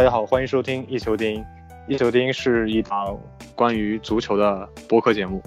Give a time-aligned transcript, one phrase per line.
[0.00, 1.44] 大家好，欢迎收听一球钉。
[1.86, 3.20] 一球钉是一档
[3.54, 5.42] 关于足球的播客节目。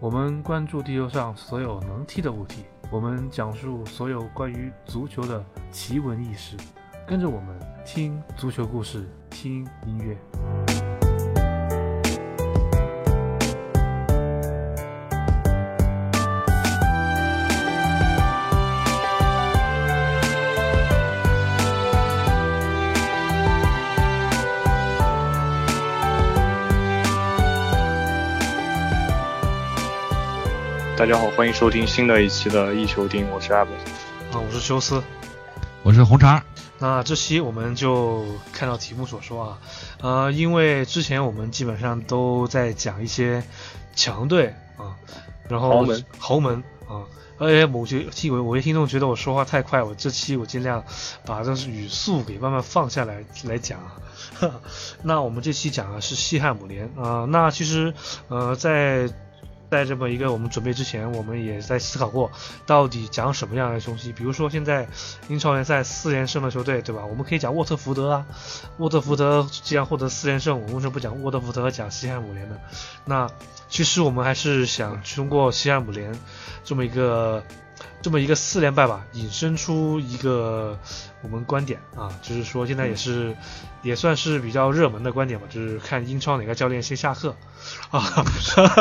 [0.00, 6.58] 我们关注地球上所有能踢的物体，我们讲述所有关于足球的奇闻异事。
[7.06, 10.63] 跟着我们听足球故事，听音乐。
[31.04, 33.74] 大家好，欢迎收听新的一期的一球钉，我是阿本，
[34.32, 35.02] 啊，我是休斯，
[35.82, 36.42] 我是红茶。
[36.78, 38.24] 那这期我们就
[38.54, 39.58] 看到题目所说啊，
[40.00, 43.44] 呃，因为之前我们基本上都在讲一些
[43.94, 44.96] 强队啊，
[45.46, 47.04] 然后豪门豪门啊，
[47.36, 50.82] 而且某些听我某些听众觉得我说话太快，我这期我尽量
[51.26, 53.92] 把这语速给慢慢放下来来讲啊。
[55.04, 57.92] 那我们这期讲的是西汉姆联啊，那其实
[58.28, 59.10] 呃在。
[59.74, 62.30] 在这么一个我们准备之前，我们也在思考过，
[62.64, 64.12] 到底讲什么样的东西。
[64.12, 64.86] 比如说现在
[65.26, 67.04] 英超联赛四连胜的球队，对吧？
[67.04, 68.26] 我们可以讲沃特福德啊，
[68.76, 72.56] 沃特福德既然获得四连胜，我们为什么不讲沃特福德，讲西汉姆联呢？
[73.04, 73.28] 那
[73.68, 76.16] 其实我们还是想通过西汉姆联
[76.62, 77.42] 这么一个。
[78.02, 80.78] 这么一个四连败吧，引申出一个
[81.22, 83.34] 我们观点啊，就是说现在也是
[83.82, 87.34] 也算是比较热门的观点吧，就是看英超哪个教练先下课
[87.90, 88.24] 啊。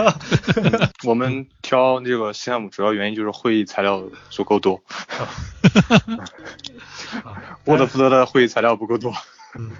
[1.07, 4.83] 我们挑这个西汉姆主要原因就是会议材料足够多，
[7.65, 9.13] 沃特福德的会议材料不够多。
[9.55, 9.71] 嗯，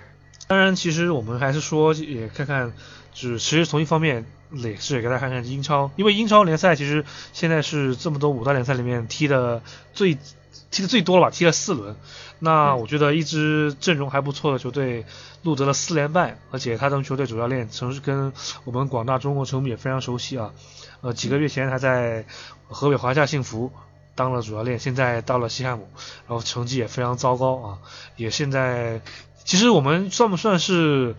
[0.48, 2.72] 当然，其实我们还是说也看看，
[3.14, 4.26] 就是其实从一方面。
[4.54, 7.04] 也是给大家看看英超，因为英超联赛其实
[7.34, 9.62] 现在是这么多五大联赛里面踢的
[9.94, 10.18] 最
[10.70, 11.96] 踢的最多了吧，踢了四轮。
[12.40, 15.06] 那我觉得一支阵容还不错的球队
[15.44, 18.34] 录得了四连败，而且他当球队主教练曾是跟
[18.66, 20.52] 我们广大中国球迷也非常熟悉啊。
[21.02, 22.26] 呃，几个月前还在
[22.68, 23.72] 河北华夏幸福
[24.14, 25.88] 当了主教练，现在到了西汉姆，
[26.28, 27.78] 然后成绩也非常糟糕啊。
[28.18, 29.02] 也现在
[29.46, 31.16] 其实我们算不算是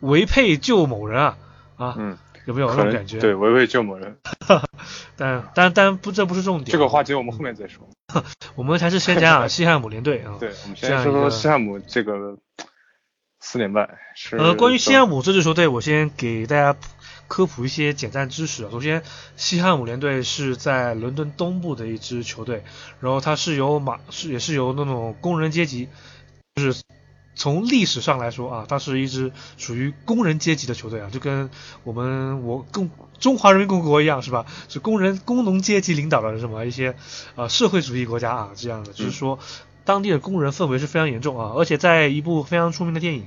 [0.00, 1.38] 唯配救某人啊？
[1.76, 2.18] 啊，嗯。
[2.48, 3.18] 有没有那种感觉？
[3.18, 4.16] 对，维维救某人。
[5.16, 6.70] 但但但不，这不是重点。
[6.72, 7.86] 这个话题我们后面再说。
[8.56, 10.34] 我们还是先讲讲西汉姆联队啊。
[10.40, 12.38] 对，我们先说说西汉姆这个
[13.38, 13.98] 四连败。
[14.14, 14.38] 是。
[14.38, 16.74] 呃，关于西汉姆这支球队，我先给大家
[17.26, 18.70] 科普一些简单知识啊。
[18.72, 19.02] 首先，
[19.36, 22.64] 西汉姆联队是在伦敦东部的一支球队，
[23.00, 25.90] 然后它是由马是也是由那种工人阶级，
[26.54, 26.80] 就是。
[27.38, 31.48] 从历史上来说啊，它是一支属于工人阶级的球队啊，就跟
[31.84, 32.90] 我们我共
[33.20, 34.44] 中华人民共和国一样，是吧？
[34.68, 36.96] 是工人工农阶级领导的什么一些
[37.36, 39.38] 呃社会主义国家啊，这样的，就是说
[39.84, 43.26] 当地的工人氛围是非常严重啊，而且在一部非常出名的电影。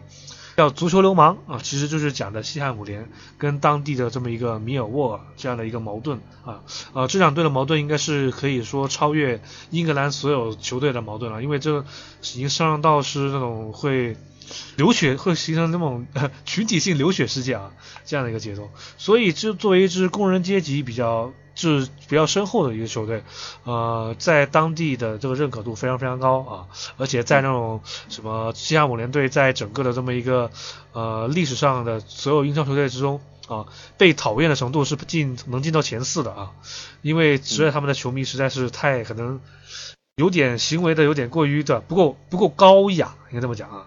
[0.62, 6.62] 叫足球流氓啊，其实就是讲的西汉姆联跟当地的这么一个米尔沃这样的一个矛盾啊，
[6.94, 9.42] 呃，这两队的矛盾应该是可以说超越
[9.72, 14.16] 英格兰所有球队的矛盾了，因为这已经上升到是那种会
[14.76, 16.06] 流血，会形成那种
[16.46, 17.72] 群体性流血事件啊
[18.06, 21.34] 这样的一个节奏，所以就作为一支工人阶级比较。
[21.56, 23.24] 是比较深厚的一个球队，
[23.64, 26.66] 呃，在当地的这个认可度非常非常高啊，
[26.98, 30.50] 而且在那种什么西汉姆联队在整个的这么一个
[30.94, 33.66] 呃历史上的所有英超球队之中啊，
[33.98, 36.52] 被讨厌的程度是进能进到前四的啊，
[37.02, 39.40] 因为实在他们的球迷实在是太可能
[40.16, 43.86] 有点行为的有点过于的不够不够高雅，应该这么讲啊。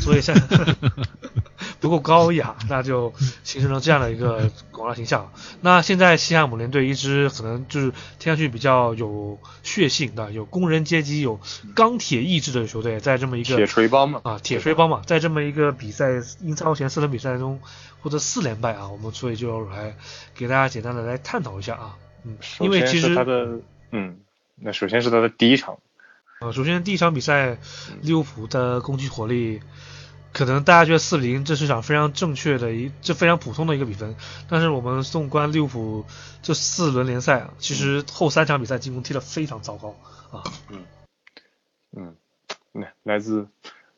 [0.00, 0.76] 所以现在
[1.82, 3.12] 不够高雅， 那就
[3.44, 5.30] 形成了这样的一个广告形象。
[5.60, 11.38] 那现在西汉姆联队一支可能就是听上去比较有血性的、有工人阶级、有
[11.74, 17.60] 钢铁意志的球队，在这么一个铁锤帮嘛啊，铁锤帮嘛，在这么一个比赛英超前四轮比赛中
[18.00, 19.96] 获得四连败啊，我们所以就来
[20.34, 23.58] 给大家简单的来探讨一下啊，嗯，因为其实他的
[23.90, 24.20] 嗯，
[24.54, 25.78] 那首先是他的第一场。
[26.40, 27.58] 呃，首先第一场比赛，
[28.00, 29.60] 利物浦的攻击火力，
[30.32, 34.16] 可能大家觉得四比零这是场非常正确的一，这非常普通的一个比分。
[34.48, 36.06] 但是我们纵观利物浦
[36.42, 39.94] 这四轮联赛，其实后三场比赛进攻踢得非常糟糕
[40.30, 40.42] 啊。
[40.70, 40.84] 嗯
[41.94, 42.16] 嗯，
[42.72, 43.46] 来来自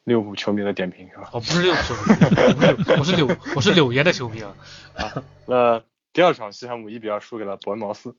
[0.03, 1.31] 利物浦球迷的点评是吧？
[1.33, 4.55] 哦，不是利物浦球迷，我是柳我是柳岩的球迷啊。
[4.97, 5.83] 啊，那
[6.13, 8.17] 第二场西汉姆一比二输给了伯恩茅斯，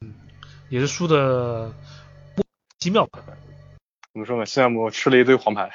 [0.00, 0.14] 嗯，
[0.70, 1.72] 也是输的
[2.78, 3.06] 奇妙。
[4.18, 4.46] 怎么说呢？
[4.46, 5.70] 西汉姆吃了一堆黄牌，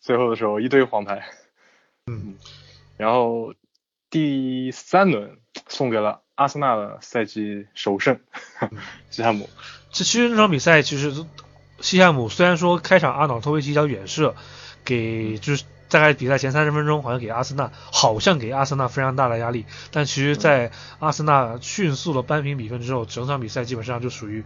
[0.00, 1.28] 最后的时候一堆黄牌。
[2.06, 2.36] 嗯，
[2.96, 3.52] 然后
[4.08, 5.36] 第三轮
[5.68, 8.18] 送给了阿森纳的赛季首胜，
[9.10, 9.50] 西汉姆。
[9.92, 11.26] 这其实那场比赛其实
[11.80, 14.34] 西汉姆虽然说开场阿瑙托维奇一脚远射
[14.86, 15.64] 给就是。
[15.86, 24.42] 大概比赛前三十分钟好像给阿森纳好像给阿森纳非常大的压力，但其实，在阿森纳迅速的扳平比分之后，整场比赛基本上就属于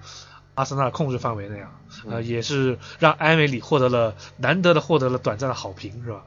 [0.59, 1.71] 阿森纳控制范围内啊，
[2.11, 6.25] 呃，也是让埃梅里获得了难得的获得了短暂的好评，是吧？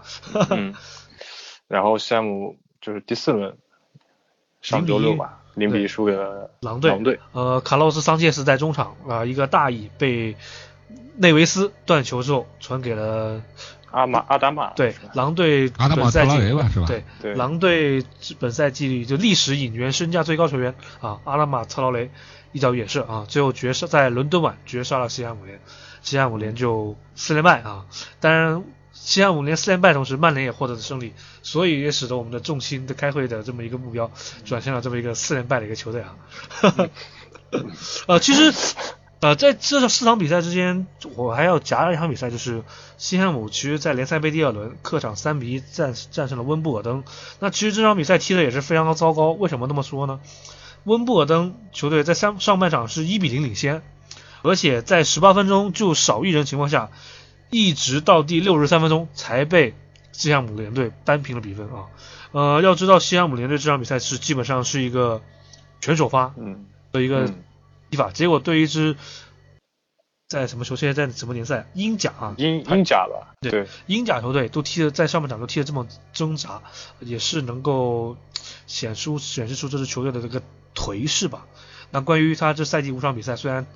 [0.51, 0.73] 嗯，
[1.67, 3.57] 然后西汉姆就是第四轮
[4.61, 6.91] 上周六吧，零比一输给了狼队。
[6.91, 10.37] 狼队，呃，卡洛斯·桑切斯在中场啊一个大意被
[11.17, 13.43] 内维斯断球之后传给了
[13.91, 16.85] 阿马阿达马，对，狼队阿达玛特拉维吧是吧？
[16.87, 18.03] 对对，狼队
[18.39, 22.09] 本赛季就历史引援身价最高球员啊，阿拉马特劳雷
[22.53, 25.59] 一脚远射啊，最后绝杀在伦敦碗绝杀了西汉姆联，
[26.01, 27.85] 西汉姆联就四连败啊。
[28.19, 34.09] 当然，西汉姆联四连败同时，曼联也获得了胜利，所以也使得我们的重心的开会的这么一个目标
[34.45, 36.15] 转向了这么一个四连败的一个球队啊。
[38.07, 38.53] 呃，其实。
[39.21, 42.63] 呃，在这四场比赛之间，我还要夹了一场比赛，就是
[42.97, 47.03] 西汉姆其实在联赛杯第二轮客场三比一战战胜了温布尔登。
[47.39, 50.19] 那其实这场比赛踢的也是非常的糟糕，为什么那么说呢？
[50.85, 53.83] 温布尔登球队在上上半场是一比零领先，
[54.41, 56.89] 而且在十八分钟就少一人情况下，
[57.51, 59.75] 一直到第六十三分钟才被
[60.11, 61.85] 西汉姆联队扳平了比分啊。
[62.31, 65.21] 呃，要知道西汉姆联队这场比赛是基本上是一个
[65.79, 66.33] 全首发
[66.91, 67.27] 的一个。
[67.27, 67.33] 踢
[67.97, 68.95] 法，结果对于一支
[70.27, 70.75] 在什么球？
[70.75, 71.69] 现在在什么联赛？
[71.73, 73.35] 英甲啊，英英甲吧。
[73.41, 76.61] 对，英甲球队都踢的在上半场都踢的这么挣扎，
[76.99, 78.15] 也是能够
[78.67, 80.41] 显出显示出这支球队的这个
[80.73, 81.45] 颓势吧。
[81.89, 83.67] 那关于他这赛季五场比赛，虽然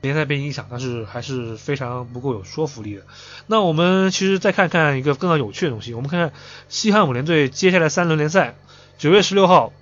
[0.00, 3.02] 联赛被影响，但是还是非常不够有说服力的。
[3.46, 6.32] 那我们其实再看看一个更加有趣的东西，我们看看
[6.70, 8.56] 西汉姆联队接下来三轮联赛，
[8.96, 9.74] 九月十六号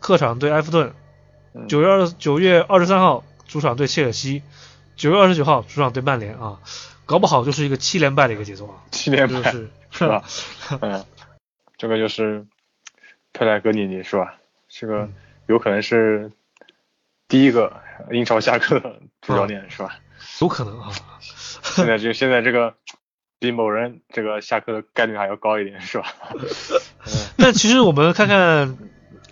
[0.00, 0.94] 客场对埃弗顿，
[1.66, 3.24] 九月二九月二十三号。
[3.48, 4.42] 主场对切尔西，
[4.94, 6.60] 九月二十九号主场对曼联啊，
[7.06, 8.84] 搞不好就是一个七连败的一个节奏啊。
[8.90, 10.22] 七连败是是吧？
[10.82, 11.02] 嗯，
[11.78, 12.44] 这个就是
[13.32, 14.34] 佩莱格里尼是吧？
[14.68, 15.08] 这个
[15.46, 16.30] 有可能是
[17.26, 17.80] 第一个
[18.10, 19.98] 英超下课的主教练是吧？
[20.42, 20.90] 有可能啊。
[21.64, 22.74] 现在就现在这个
[23.38, 26.12] 比某人这个下课的概率还要高一点是吧？
[27.38, 28.76] 但其实我们看看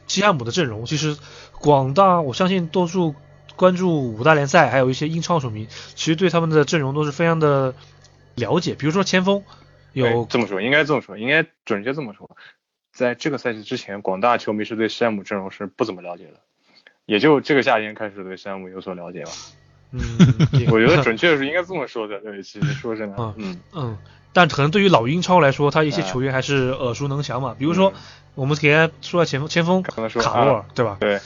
[0.06, 1.18] 西汉姆的阵容，其实
[1.60, 3.14] 广大我相信多数。
[3.54, 7.74] 关注五大联赛，还有一些英超球迷，其实对他们的阵容都是非常的
[8.34, 8.74] 了解。
[8.74, 9.42] 比如说前锋，
[9.94, 12.36] 有这么说，应该这么说，应该准确这么说，
[12.92, 16.40] 在这个赛季之前，广大球迷是对山姆阵容是不怎么了解的，
[17.06, 19.30] 也就这个夏天开始对山姆有所了解吧。
[19.92, 20.02] 嗯，
[20.70, 22.20] 我觉得准确是应该这么说的。
[22.20, 23.96] 对，其实说真的，嗯嗯，
[24.34, 27.56] 但可能对于老英超来说，他一些球员还是耳熟能详嘛。
[27.58, 27.94] 比如说，
[28.34, 30.98] 我们给他说前锋，前锋卡洛尔，对吧？
[31.00, 31.20] 对。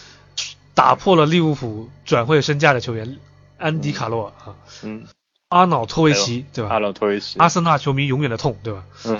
[0.74, 3.18] 打破了利物浦转会身价的球员
[3.58, 5.04] 安迪卡洛尔啊，嗯，
[5.48, 6.70] 阿瑙托维奇对吧？
[6.70, 8.84] 阿瑙托维奇，阿森纳球迷永远的痛对吧？
[9.06, 9.18] 嗯，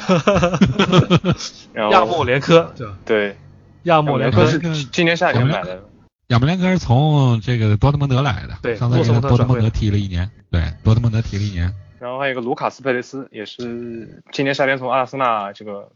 [1.90, 2.97] 亚莫连科对吧？
[3.04, 3.37] 对，
[3.83, 5.83] 亚莫连科是今年夏天买的。
[6.28, 11.75] 亚莫连科是从这个多特蒙德来的，对，上次从多特蒙德踢了一年，对，多特蒙德踢了一年。
[11.99, 15.90] 然后还有一个卢卡斯佩雷斯，也是今年夏天从阿森纳这个。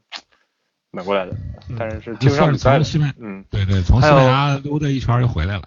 [0.94, 1.32] 买过来的，
[1.78, 2.80] 但是是踢不上比赛。
[3.18, 5.62] 嗯，对对，从西班牙溜达一圈又回来了。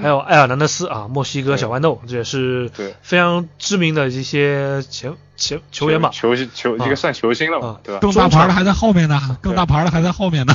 [0.00, 2.70] 还有埃尔南德斯啊，墨西哥小豌豆，这也是
[3.02, 6.10] 非常知名的一些前前球员吧？
[6.12, 8.00] 球球一个算球星了嘛，对吧？
[8.00, 10.54] 更大牌的还在后面呢，更大牌的还在后面呢。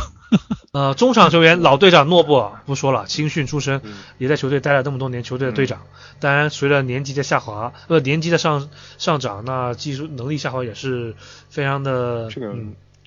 [0.73, 3.81] 呃，中场球员老队长诺布尔不说了，青训出身，
[4.17, 5.81] 也在球队待了这么多年，球队的队长。
[6.19, 11.15] 当然，随着年纪的下滑，呃，年纪的上上涨，那技术能力下滑也是
[11.49, 12.29] 非常的。
[12.31, 12.55] 这个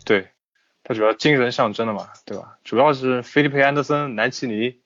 [0.05, 0.29] 对。
[0.87, 2.59] 他主要精神象征的嘛，对吧？
[2.63, 4.77] 主要是菲利佩安德森、南奇尼，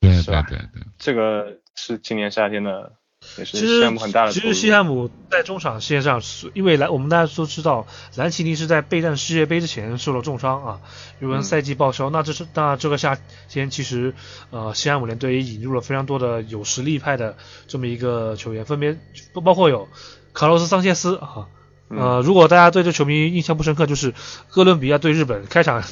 [0.00, 2.92] 对对对对，这个是今年夏天的，
[3.36, 4.32] 也是西汉姆很大的。
[4.32, 6.22] 其实西汉姆在中场线上，
[6.54, 10.80] 因为来我们大家都知道，兰奇尼是在备战世界杯之前受了重伤啊，
[11.18, 12.10] 有人赛季报销。
[12.10, 14.14] 那这是那这个夏天，其实
[14.50, 18.96] 呃西汉姆联队也引入了非常多的有实力派的这么一个球员，分别
[19.34, 19.88] 包括有
[20.32, 21.48] 卡洛斯·桑切斯啊。
[21.88, 24.14] 呃，如果大家对这球迷印象不深刻，就是
[24.50, 25.82] 哥伦比亚对日本开场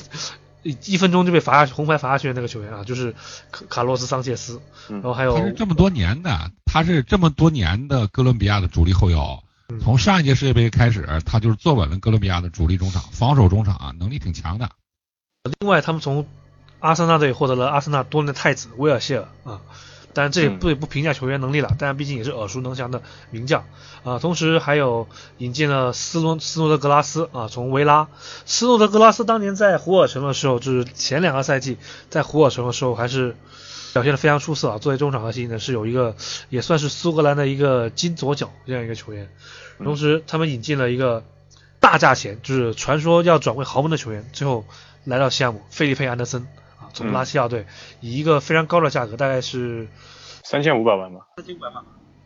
[0.62, 3.14] 一分钟就被罚下红牌罚下去的那个球员啊，就是
[3.50, 4.60] 卡卡洛斯桑切斯。
[4.88, 9.42] 然后还有他是这么多年的，他是这么多年的哥伦比亚的主力后腰，
[9.80, 14.68] 从上一届世界杯开始，他就是坐稳了哥伦比亚的主力中场，防守中场啊能力挺强的。
[15.60, 16.26] 另外，他们从
[16.80, 19.60] 阿森纳队获得了阿森纳多年的太子威尔谢尔啊。
[20.16, 23.66] 但这也不不评价球员能力了，但毕竟也是耳熟能详的名将
[24.02, 24.18] 啊。
[24.18, 25.06] 同时还有
[25.36, 28.08] 引进了斯诺斯诺德格拉斯啊，从维拉。
[28.46, 31.76] 斯诺德格拉斯当年在胡尔城的时候，就是前两个赛季
[32.08, 33.36] 在胡尔城的时候，还是
[33.92, 34.78] 表现的非常出色啊。
[34.78, 36.16] 作为中场核心呢，是有一个
[36.48, 39.28] 也算是苏格兰的一个金左脚这样一个球员。
[39.84, 41.22] 同时他们引进了一个。
[41.78, 44.64] 大价钱，就是传说要转会豪门的球员，最后
[45.04, 46.48] 来到西汉姆，费利佩安德森啊，
[46.96, 47.66] 从拉齐亚队
[48.00, 49.86] 以一个非常高的价格，大概是
[50.42, 51.84] 三千五百万吧，三千五百万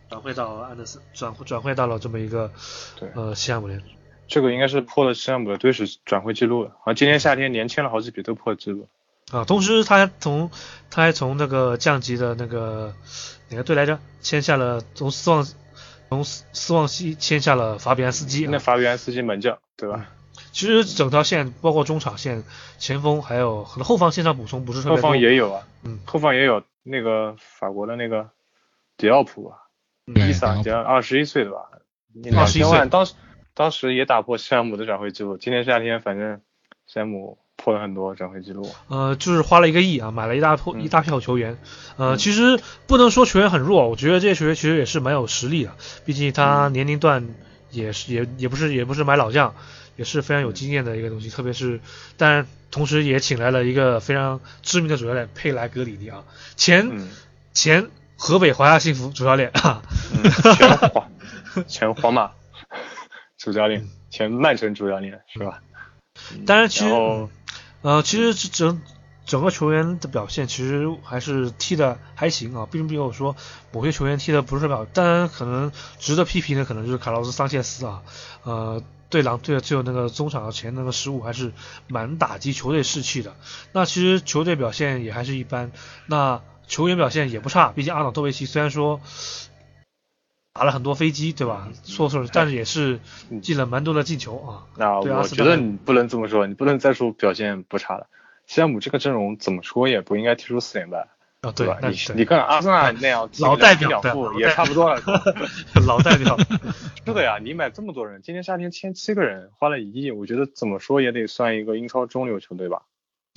[0.08, 2.52] 转会到安德森，转转会到了这么一个
[3.00, 3.82] 对呃西汉姆联。
[4.28, 8.86] 这个应该是破了西汉姆的队史转会记录了，好，今年夏天连签了好几笔都破记录。
[9.32, 10.50] 啊，同时他还从
[10.88, 12.94] 他还从那个降级的那个
[13.48, 15.44] 哪个队来着，签下了从斯旺
[16.08, 18.46] 从斯斯旺西签下了法比安斯基。
[18.46, 20.06] 那法比安斯基门将对吧？
[20.52, 22.45] 其实整条线包括中场线、
[22.78, 25.11] 前锋还有可能后防线上补充不是特后别多。
[25.11, 28.28] 方也有啊，嗯后方也有那个法国的那个
[28.97, 29.52] 迪奥普
[30.07, 31.59] 伊萨，迪奥二十一岁的吧？
[32.12, 33.14] 你21两千岁万，当时
[33.54, 35.37] 当时也打破西汉姆的转会记录。
[35.38, 36.40] 今年夏天反正
[36.87, 38.69] 西汉姆破了很多转会记录。
[38.88, 41.59] 呃，就是花了一个亿啊，买了一大破、嗯一大票球员。
[41.97, 47.28] 呃，嗯其实不能说球员很弱，我觉得这些球员其实也是蛮有实力的，毕竟他嗯年龄段
[47.71, 49.54] 也是也也不是也不是买老将，
[50.00, 51.28] 也是非常有经验的一个东西。
[51.28, 51.78] 特别是，
[52.16, 56.25] 但同时也请来了一个非常知名的主教练佩莱格里尼啊，
[56.57, 57.11] 前、嗯
[57.52, 59.83] 前河北华夏幸福主教练啊，
[60.14, 60.23] 嗯，
[60.57, 61.11] 前皇
[61.69, 62.30] 前皇马
[63.37, 65.61] 主教练，前曼城主教练是吧？
[66.33, 67.28] 嗯当然其实
[67.83, 68.80] 呃，其实这整
[69.30, 73.37] 整个球员的表现其实还是踢的还行啊，并没有说
[73.70, 74.84] 某些球员踢的不是特别好。
[74.87, 75.70] 当然，可能
[76.00, 78.02] 值得批评的可能就是卡洛斯桑切斯啊，
[78.42, 81.52] 呃，对狼队的最后那个中场前那个失误还是
[81.87, 83.37] 蛮打击球队士气的。
[83.70, 85.70] 那其实球队表现也还是一般，
[86.06, 89.00] 那球员表现也不差，毕竟阿瑙多维奇虽然说。
[90.52, 91.68] 打了很多飞机，对吧？
[91.84, 92.99] 说说，但是也是
[93.40, 94.66] 进了蛮多的进球啊。
[94.76, 98.08] 那我觉得你不能这么说，你不能再说表现不差了。
[98.50, 101.07] 西汉姆这个阵容怎么说也不应该踢出四连败，
[101.42, 105.00] 啊，对吧？，你你看阿森纳那样 老代表对两负也差不多了。
[105.87, 106.37] 老代表，
[107.07, 112.83] 是的呀，你买这么多人，今年夏天签七个人，花了一亿，我觉得怎么说也得算一个英超中流球队吧。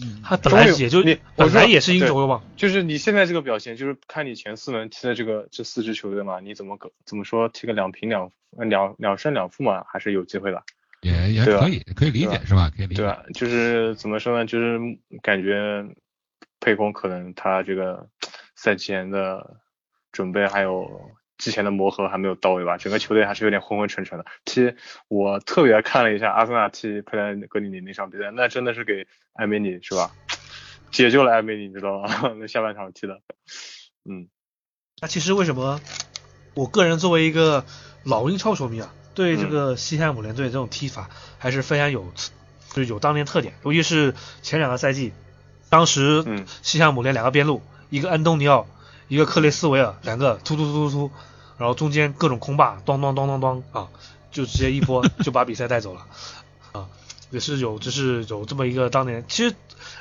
[0.03, 2.41] 嗯他本来也就你本来也是英轴的嘛。
[2.58, 10.63] 就是你现在这个表现，就是看你前四轮踢的这个这四支球队嘛，你怎么个怎么说踢个两平两呃两两胜两负嘛，还是有机会的，
[11.03, 12.72] 也也可以，可以理解是吧？
[12.75, 13.01] 可以理解。
[13.01, 13.24] 对吧？
[13.33, 14.45] 就是怎么说呢？
[14.45, 14.79] 就是
[15.22, 15.86] 感觉
[16.60, 18.07] 沛公可能他这个
[18.55, 19.57] 赛前的
[20.12, 24.25] 准备还有之前的磨合还没有到位吧，整个球队还是有点昏昏沉沉的。
[24.45, 24.74] 踢
[25.10, 30.12] 我特别看了一下阿森纳踢佩莱格里尼那场比赛，那真的是给艾梅里是吧？
[30.91, 32.33] 解救了艾梅里，你知道吗？
[32.39, 33.19] 那下半场踢的，
[34.10, 34.29] 嗯
[35.01, 35.81] 那其实为什么
[36.53, 37.65] 我个人作为一个
[38.05, 42.12] 老英超球迷啊，对这个西汉姆联队这种踢法还是非常有，
[42.74, 45.13] 就是有当年特点，尤其是前两个赛季，
[45.70, 46.46] 当时嗯。
[46.62, 48.65] 西汉姆联两个边路，一个安东尼奥，
[49.08, 51.12] 一个克雷斯维尔，两个突突突突突，
[51.58, 53.89] 然后中间各种空霸，咚咚咚咚咚啊，
[54.32, 56.05] 就直接一波就把比赛带走了，
[56.72, 56.88] 啊，
[57.29, 59.55] 也是有就是有这么一个当年，其实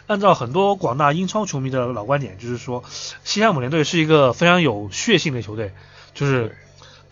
[0.06, 2.82] 按照很多广大英超球迷的老观点，就是说
[3.24, 5.74] 西汉姆联队是一个非常有血性的球队，
[6.14, 6.56] 就是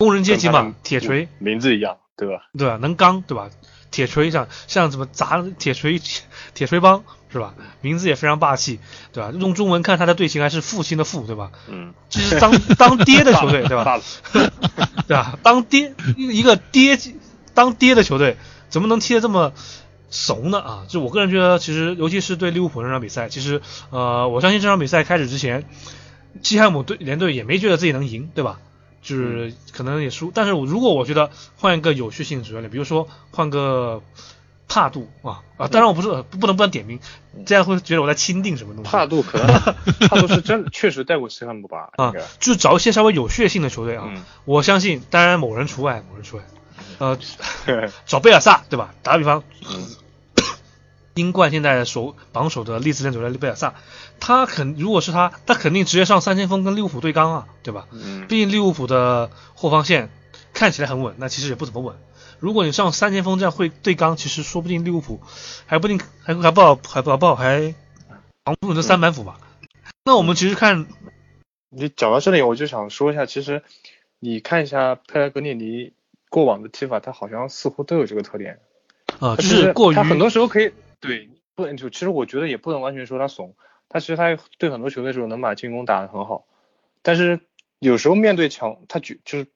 [0.01, 2.45] 工人阶级嘛铁锤，名字一样，对吧？
[2.57, 2.77] 对吧？
[2.81, 3.51] 能刚，对吧？
[3.91, 6.01] 铁锤像像什么砸铁锤
[6.55, 7.53] 铁锤帮是吧？
[7.81, 8.79] 名字也非常霸气，
[9.13, 9.31] 对吧？
[9.37, 11.51] 用中文看他的队形还是父亲的父，对吧？
[11.67, 14.01] 嗯，这是当当爹的球队， 对吧？
[15.07, 15.37] 对吧？
[15.43, 16.97] 当爹一个爹
[17.53, 18.37] 当爹的球队，
[18.69, 19.53] 怎么能踢得这么
[20.09, 20.59] 怂呢？
[20.61, 25.63] 啊，就我个人觉得，其实尤其是对利物浦那场比赛，其实呃，我相信这场比赛开始之前，
[26.41, 28.57] 西汉姆队联队也没觉得自己能赢，对吧？
[29.01, 34.01] 就是可能也输，但是如果我觉得换一个有序性的主教练，比如说换个
[34.67, 36.99] 帕杜啊啊，当然我不是不不能不能点名，
[37.45, 38.89] 这样会觉得我在钦定什么东西。
[38.89, 39.47] 帕杜可能
[40.07, 41.89] 帕杜是真确实带过西汉姆吧？
[41.97, 46.43] 啊，就找一些稍微有血性的球队啊，嗯我相信，当然某人除外，某人除外，
[46.99, 47.17] 呃，
[48.05, 48.93] 找贝尔萨对吧？
[49.03, 49.87] 打个比方，嗯
[51.15, 53.73] 英冠现在首榜首的利兹联主教练贝尔萨，
[54.19, 57.87] 他肯如果是他，他肯定直接上三前锋跟利物浦对刚啊，对吧？
[57.91, 60.09] 嗯毕竟利物浦的后防线
[60.53, 61.95] 看起来很稳，那其实也不怎么稳。
[62.39, 65.19] 如果你上三前锋这样会对刚，其实说不定利物浦
[65.65, 67.75] 还不定还还不好还不好不好还
[68.43, 69.37] 防不住这三板斧吧。
[70.03, 70.87] 那我们其实看
[71.69, 73.61] 你讲到这里，我就想说一下，其实
[74.19, 75.93] 你看一下佩莱格涅尼
[76.29, 78.59] 过往的踢法，他好像似乎都有这个特点，
[79.19, 83.55] 啊、就是过于他很多时候可以对，不能就其实我觉得也不能完全说他怂，
[83.89, 86.45] 他其实他对很多球队的时候能把进攻打得很好，
[87.01, 87.41] 但是
[87.79, 89.47] 有时候面对强，他就就是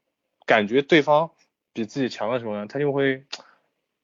[0.45, 1.31] 感觉对方
[1.71, 3.23] 比自己强的时候呢，他就会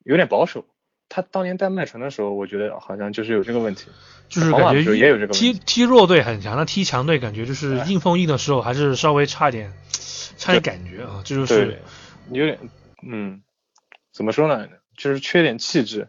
[0.05, 0.65] 有点保守。
[1.13, 3.89] 他当年带曼城的时候，我觉得好像就是有这个问题。
[4.29, 9.74] 就是感觉也有这个问踢题踢弱队很强，那踢强队感觉就是哎硬碰硬的时候还是稍微差一点，
[10.38, 11.79] 差点感觉啊，这就是对，
[12.29, 12.57] 有点，
[13.05, 13.43] 嗯，
[14.13, 14.69] 怎么说呢？
[14.95, 16.07] 就是缺点气质，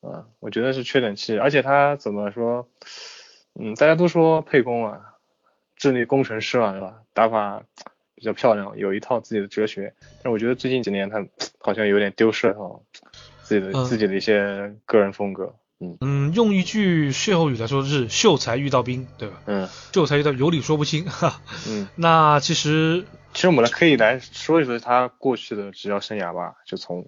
[0.00, 2.68] 啊，我觉得是缺点气，而且他怎么说，
[3.58, 5.00] 嗯，大家都说沛公啊，
[5.76, 7.02] 智力工程师嘛，对吧？
[7.12, 7.62] 打法
[8.14, 11.26] 比较漂亮，有一套自己的哲学，但我觉得最近几年他
[11.60, 12.82] 好像有点丢失了
[13.42, 15.54] 自己的自己的一些个人风格。
[15.82, 19.42] 嗯嗯，用一句歇后语来说是“秀才遇到兵”，对吧？
[19.46, 21.06] 嗯，秀才遇到有理说不清。
[21.06, 21.40] 哈。
[21.66, 27.06] 嗯， 那其实其实我们来可以来说一说他过去的执教生涯吧，就从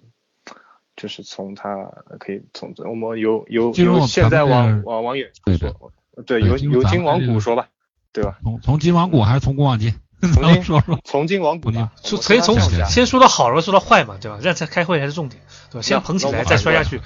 [1.03, 1.75] 就是从他
[2.17, 5.91] 可以从我们由由由现在往往往远处说，
[6.25, 7.67] 对，由由今往古说吧，
[8.13, 8.37] 对吧？
[8.41, 9.93] 从从今往古还是从古往今？
[10.33, 11.89] 从今说说，从今往古说
[12.25, 12.57] 可以从
[12.87, 14.39] 先说到好然后，说到坏嘛，对吧？
[14.41, 15.41] 让他开会才是重点，
[15.71, 15.81] 对吧？
[15.81, 17.01] 先捧起来再摔下去。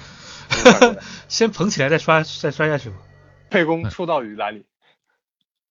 [1.26, 2.98] 先捧起来再摔，再摔下去嘛。
[3.50, 4.64] 沛公出道于哪里？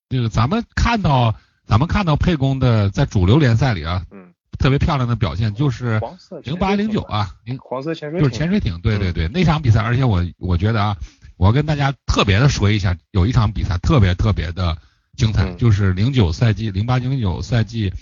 [0.09, 1.33] 这个咱们看到，
[1.65, 4.16] 咱们看到沛公的在主流联赛里啊，嗯，
[4.57, 6.01] 特别漂亮的表现就是
[6.43, 10.97] 零八零九啊，零黄色潜水就是潜水艇，对对对，那场比赛，而且我我觉得啊，
[11.37, 14.77] 我跟大家特别的说一下，有一场比赛特别特别的
[15.15, 17.93] 精彩，就是零九赛季零八零九赛季，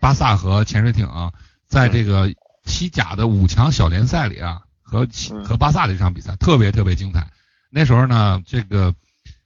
[0.00, 1.32] 巴萨和潜水艇啊
[1.66, 4.62] 在这个西甲的五强小联赛里啊。
[4.82, 5.06] 和
[5.44, 7.24] 和巴萨的一场比赛特别特别精彩。
[7.70, 8.92] 那时候呢，这个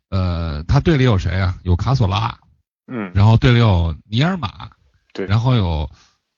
[0.09, 1.59] 呃，他队里有谁啊？
[1.65, 2.39] 有卡索拉，
[2.87, 4.71] 嗯，然后队里有尼尔马，
[5.13, 5.91] 对，然后有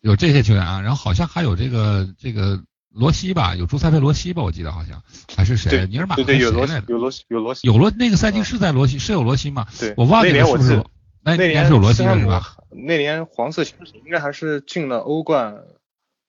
[0.07, 5.03] 有这些球员啊，然后好像还有这个这个罗西吧，有朱塞佩罗西吧，我记得好像
[5.37, 5.85] 还是谁？
[5.89, 9.67] 尼尔马对对有罗有罗西有罗西有罗那个赛季是在罗西是有罗西吗？
[9.81, 10.85] 对，我忘记了是不是？
[11.25, 12.57] 那年是有罗西的是吧？
[12.71, 15.57] 那年黄色潜水应该还是进了欧冠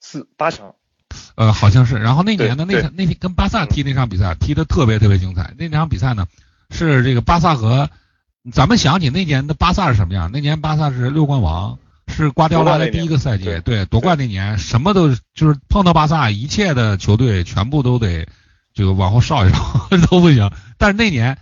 [0.01, 0.73] 四八强。
[1.35, 1.97] 呃，好像是。
[1.97, 5.53] 然后那年的那场那天跟巴萨踢那场比赛，踢得特别特别精彩。
[5.55, 6.25] 那场比赛呢，
[6.71, 7.91] 是这个巴萨和
[8.51, 10.31] 咱们想起那年的巴萨是什么样？
[10.33, 18.27] 那年巴萨是六冠王，是瓜迪奥拉的第一个赛季，对，夺冠那年什么都就是碰到巴萨，一切的球队全部都得
[18.73, 20.51] 这个往后稍一稍 都不行。
[20.77, 21.37] 但是那年。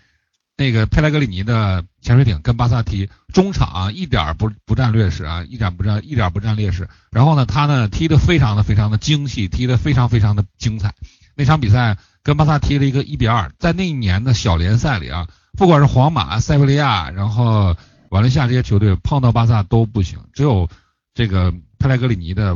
[0.58, 6.88] 那个佩莱格里尼的潜水艇跟巴萨踢中场一点不不占劣势啊，一点不占一点不占劣势。
[7.12, 10.94] 然后呢，他呢踢得非常的非常的精细，踢得非常非常的精彩。
[11.36, 17.76] 那场比赛跟巴萨踢了一个一比二，在那一年的小联赛里啊，不管是皇马、塞维利亚，然后
[18.16, 20.70] 瓦伦西亚这些球队碰到巴萨都不行，只有
[21.14, 22.56] 这个佩莱格里尼的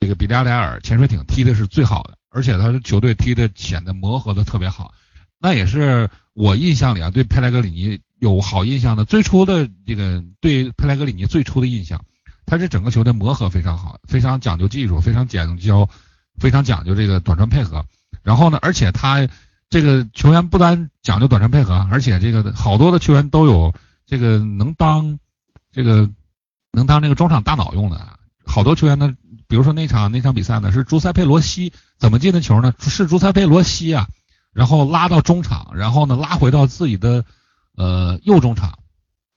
[0.00, 4.92] 这个比利亚雷尔潜水艇踢的是最好的，而且他的球队踢的显得磨合的特别好。
[5.38, 9.04] 那也是我印象里啊，对佩莱格里尼有好印象的。
[9.04, 12.04] 最初的这个对佩莱格里尼最初的印象，
[12.44, 15.88] 他是整个球队磨合非常好，非常讲究技术，非常讲究，
[16.40, 17.86] 非常讲究这个短传配合。
[18.24, 19.28] 然后呢，而且他
[19.68, 23.72] 这个球员不单讲究短传配合，而且这个好多的球员都有
[24.10, 25.20] 这个能当
[25.70, 26.10] 这个
[26.72, 28.18] 能当这个中场大脑用的。
[28.44, 29.14] 好多球员呢，
[29.46, 32.74] 比如说那场那场比赛呢，是朱塞佩罗西怎么进的球呢？
[32.80, 34.08] 是朱塞佩罗西啊。
[34.52, 37.24] 然后拉到中场，然后呢拉回到自己的
[37.76, 38.80] 呃右中场，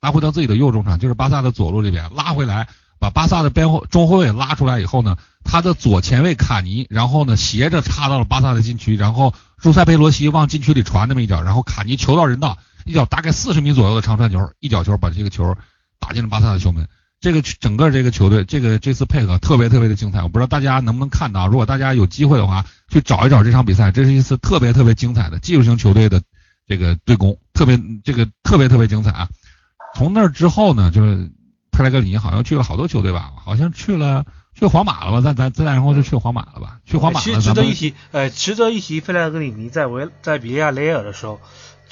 [0.01, 15.55] 拉回到自己的右中场，就是巴萨的左路这边拉回来，把巴萨的边后中后卫拉出来以后呢，他的左前卫卡尼，然后呢斜着插到了巴萨的禁区，然后朱塞佩罗西往禁区里传那么一脚，然后卡尼球到人到，一脚大概四十米左右的长传球，一脚球把这个球
[15.99, 16.87] 打进了巴萨的球门。
[17.21, 21.47] 这个整个这个球队，这个这次配合特别特别的精彩，我不知道大家能不能看到。
[21.47, 26.21] 如果大家有机会的话，去找一找这场比赛，这是一次特别特别精彩的技术型球队的
[26.67, 29.29] 这个对攻，特别这个特别特别精彩啊！
[29.95, 31.31] 从那之后呢，就是
[31.71, 35.21] 佩莱格里尼好像去了好多球队吧，好像去了去皇马了吧？
[35.21, 36.79] 咱咱再然后就去皇马了吧？
[36.85, 37.23] 去皇马了。
[37.23, 41.39] 其实值得一提，呃，值得一提，费莱格里尼在维在比利亚雷尔的时候。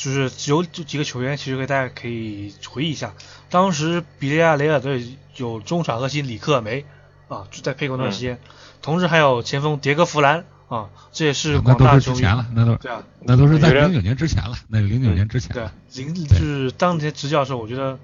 [0.01, 3.13] 就是有几个球员，其实给大家可以回忆一下，
[3.51, 6.85] 当时比利亚雷尔队有中场核心里克梅
[7.27, 8.39] 啊，就在佩公那段时间，
[8.81, 12.17] 同时还有前锋迭戈弗兰啊，这也是广大球迷。
[12.17, 15.53] 之前了，那都对啊，那都是在零九年之前了，那零九年之前。
[15.53, 17.99] 对，零就是当年执教的时候，我觉得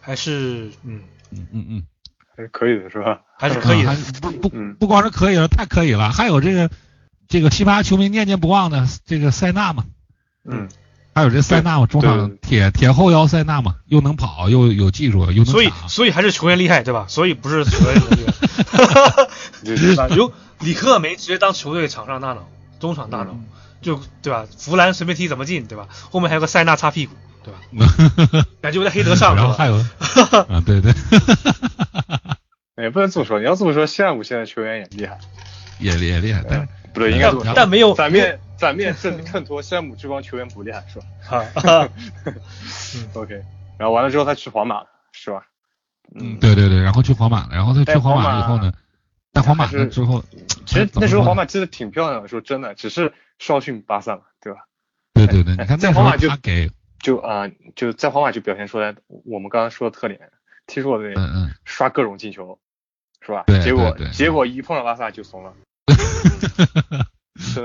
[0.00, 1.82] 还是嗯嗯嗯嗯，
[2.36, 3.20] 还是可以的，是吧？
[3.38, 4.48] 还是可以的，不不
[4.80, 6.68] 不光是可以了，太可以了，还有这个
[7.28, 9.84] 这个西班牙球迷念念不忘的这个塞纳嘛，
[10.44, 10.68] 嗯。
[11.16, 17.06] 还有这塞纳嘛，中场铁铁后腰塞纳嘛，又能跑又有技术又能所以所以还是球员厉害对吧？
[17.08, 18.32] 所以不是球员厉害。
[18.76, 19.26] 哈哈
[19.96, 22.46] 哈有里克梅直接当球队场上大脑，
[22.80, 23.34] 中场大脑，
[23.80, 24.44] 就对吧？
[24.58, 25.88] 弗兰随便踢怎么进对吧？
[26.10, 28.44] 后面还有个塞纳擦屁股对吧？
[28.60, 29.34] 感觉我在黑德上。
[29.34, 29.74] 然后还有
[30.52, 30.92] 啊对对。
[32.76, 35.18] 也不能这么说，你要这么说，西汉姆现在球员也厉害，
[35.80, 38.38] 也也厉害，但不对，应该但没有反面。
[38.58, 41.44] 反面衬 衬托山姆这帮球员不厉害是吧？
[41.54, 41.88] 哈，
[43.12, 43.34] OK，
[43.78, 45.46] 然后完了之后他去皇马了是吧？
[46.14, 48.72] 嗯，对对对，然后去皇马了，然后他去皇马了以后呢，
[49.34, 50.24] 在皇马了之后，
[50.64, 54.60] 其实那时候皇马踢的挺漂亮的，说真的，只是稍逊巴萨嘛，对吧？
[55.12, 58.94] 对对对，你看在皇马就给就啊就在皇马就表现出来
[59.26, 60.18] 我们刚刚说的特点，
[60.66, 62.58] 踢出了嗯嗯刷各种进球，
[63.20, 63.44] 是吧？
[63.46, 65.52] 对，结果结果一碰到巴萨就怂了。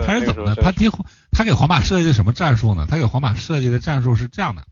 [0.05, 0.61] 他是怎么的？
[0.61, 0.89] 他踢
[1.31, 2.85] 他给皇马设计的什么战术呢？
[2.89, 4.63] 他给皇马设计的战术是这样的，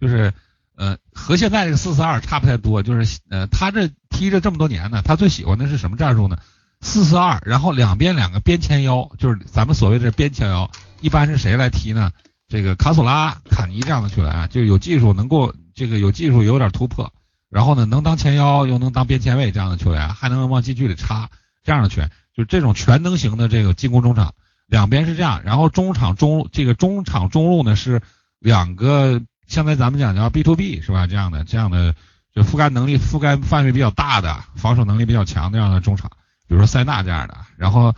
[0.00, 0.32] 就是
[0.76, 6.38] 呃和现在这个四四二差不太多，就是呃他这踢着这么多年呢，他最喜欢的是什么战术呢？
[6.80, 12.10] 四四二，然后两边两个边前腰，就是咱们所谓的边前腰，一般是谁来踢呢？
[12.46, 17.10] 这个卡索拉、卡尼这样的球员啊，就有技术，能够这个有技术，有点突破，
[17.48, 21.30] 然后呢能当前腰又能当边前卫这样的球员，还能往禁区里插
[21.62, 24.34] 这样的球员，就这种全能型的这个进攻中场。
[24.66, 28.00] 两边是这样，然后中场中这个中场中路呢是
[28.38, 31.06] 两个，现在咱们讲叫 B to B 是吧？
[31.06, 31.94] 这样的这样的
[32.34, 36.10] 就覆盖能力覆盖范围比较大的，防守能力比较强这样的中场，
[36.48, 37.36] 比如说塞纳这样的。
[37.58, 37.94] 然后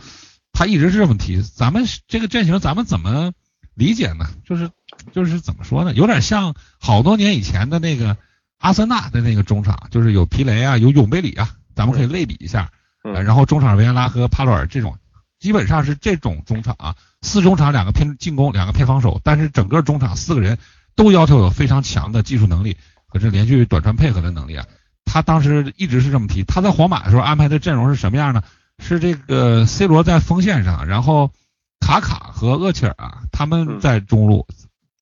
[0.51, 3.31] 他一直是这么踢，咱们这个阵型咱们怎么
[3.73, 4.29] 理解呢？
[4.45, 4.69] 就是
[5.13, 5.93] 就是怎么说呢？
[5.93, 8.17] 有点像好多年以前的那个
[8.57, 12.71] 阿森纳的那个中场，就是有皮雷啊，有永贝里啊，咱们可以类比一下。
[13.13, 14.97] 然后中场维埃拉和帕洛尔这种。
[15.39, 20.57] 基本上是这种中场啊，四中场两个偏进攻，两个偏防守，但是整个中场四个人
[20.95, 24.65] 都要求有非常强的技术能力和这连续短传配合的能力啊。
[25.05, 28.41] 他当时一直是这么提，他在皇马的时候安排的阵容是什么样呢？
[28.79, 31.31] 是这个 C 罗在锋线上，然后
[31.79, 34.47] 卡卡和厄齐尔啊他们在中路，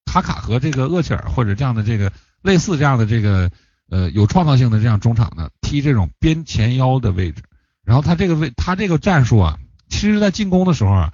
[0.05, 3.49] 卡卡和这个厄齐尔或者这样的这个类似这样的这个
[3.89, 7.41] 呃有创造性的这样中场呢踢这种边前腰的位置，
[7.85, 9.57] 然后他这个位他这个战术啊。
[9.87, 11.13] 其实，在进攻的时候啊，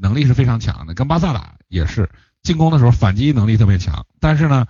[0.00, 2.10] 能力是非常强的，跟巴萨打也是
[2.42, 4.04] 进攻的时候反击能力特别强。
[4.20, 4.66] 但是呢，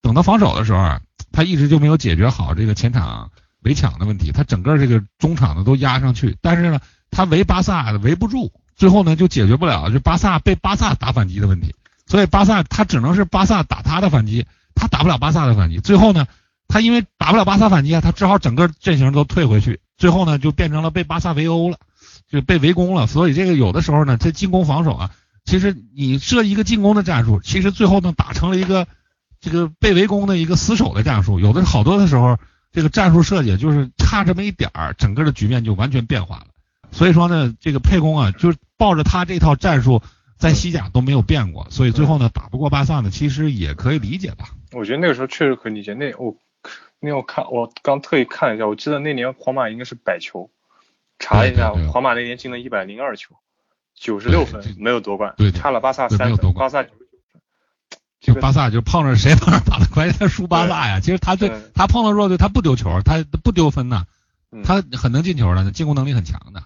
[0.00, 1.00] 等到防守的时候啊，
[1.32, 3.30] 他一直就没有解决好这个前场
[3.64, 4.30] 围抢的问题。
[4.32, 11.74] 他整个这个中场呢都压上去，但是呢，他围巴萨围不住，最后呢就解决不了就巴萨被巴萨打反击的问题。
[12.06, 14.46] 所以巴萨他只能是巴萨打他的反击，
[14.76, 15.80] 他打不了巴萨的反击。
[15.80, 16.26] 最后呢，
[16.68, 19.80] 他因为打不了巴萨反击啊，他只好整个阵型都退回去。
[19.96, 21.78] 最后呢，就变成了被巴萨围殴了。
[22.28, 25.12] 就被围攻了，所以这个有的时候呢，这进攻防守啊，
[25.44, 28.88] 其实你设一个进攻的战术，其实最后呢打成了一个
[29.40, 31.38] 这个被围攻的一个死守的战术。
[31.38, 32.36] 有的好多的时候，
[32.72, 36.46] 这个战术设计就是差这么一点儿，整个的局面就完全变化了。
[36.90, 40.02] 所以说呢，这个佩攻啊，就是抱着他这套战术
[40.36, 44.48] 在西甲都没有变过，所以最后呢打不过巴萨呢，其实也可以理解吧。
[44.72, 45.94] 我觉得那个时候确实可以理解。
[45.94, 46.34] 那我
[47.00, 50.50] 那我看我刚特意看了一下，我记得那年皇马应该是百球。
[51.18, 53.34] 查了一下，皇马那年进了一百零二球，
[53.94, 57.06] 九十六分，没有夺冠，对差了巴萨三分，巴萨九十
[58.20, 58.34] 九分。
[58.34, 61.00] 就巴萨就碰着谁碰上打的关键他输巴萨呀。
[61.00, 64.04] 其实他对他碰到弱队他不丢球，他不丢分呐，
[64.62, 66.62] 他很能进球的，进攻能力很强的。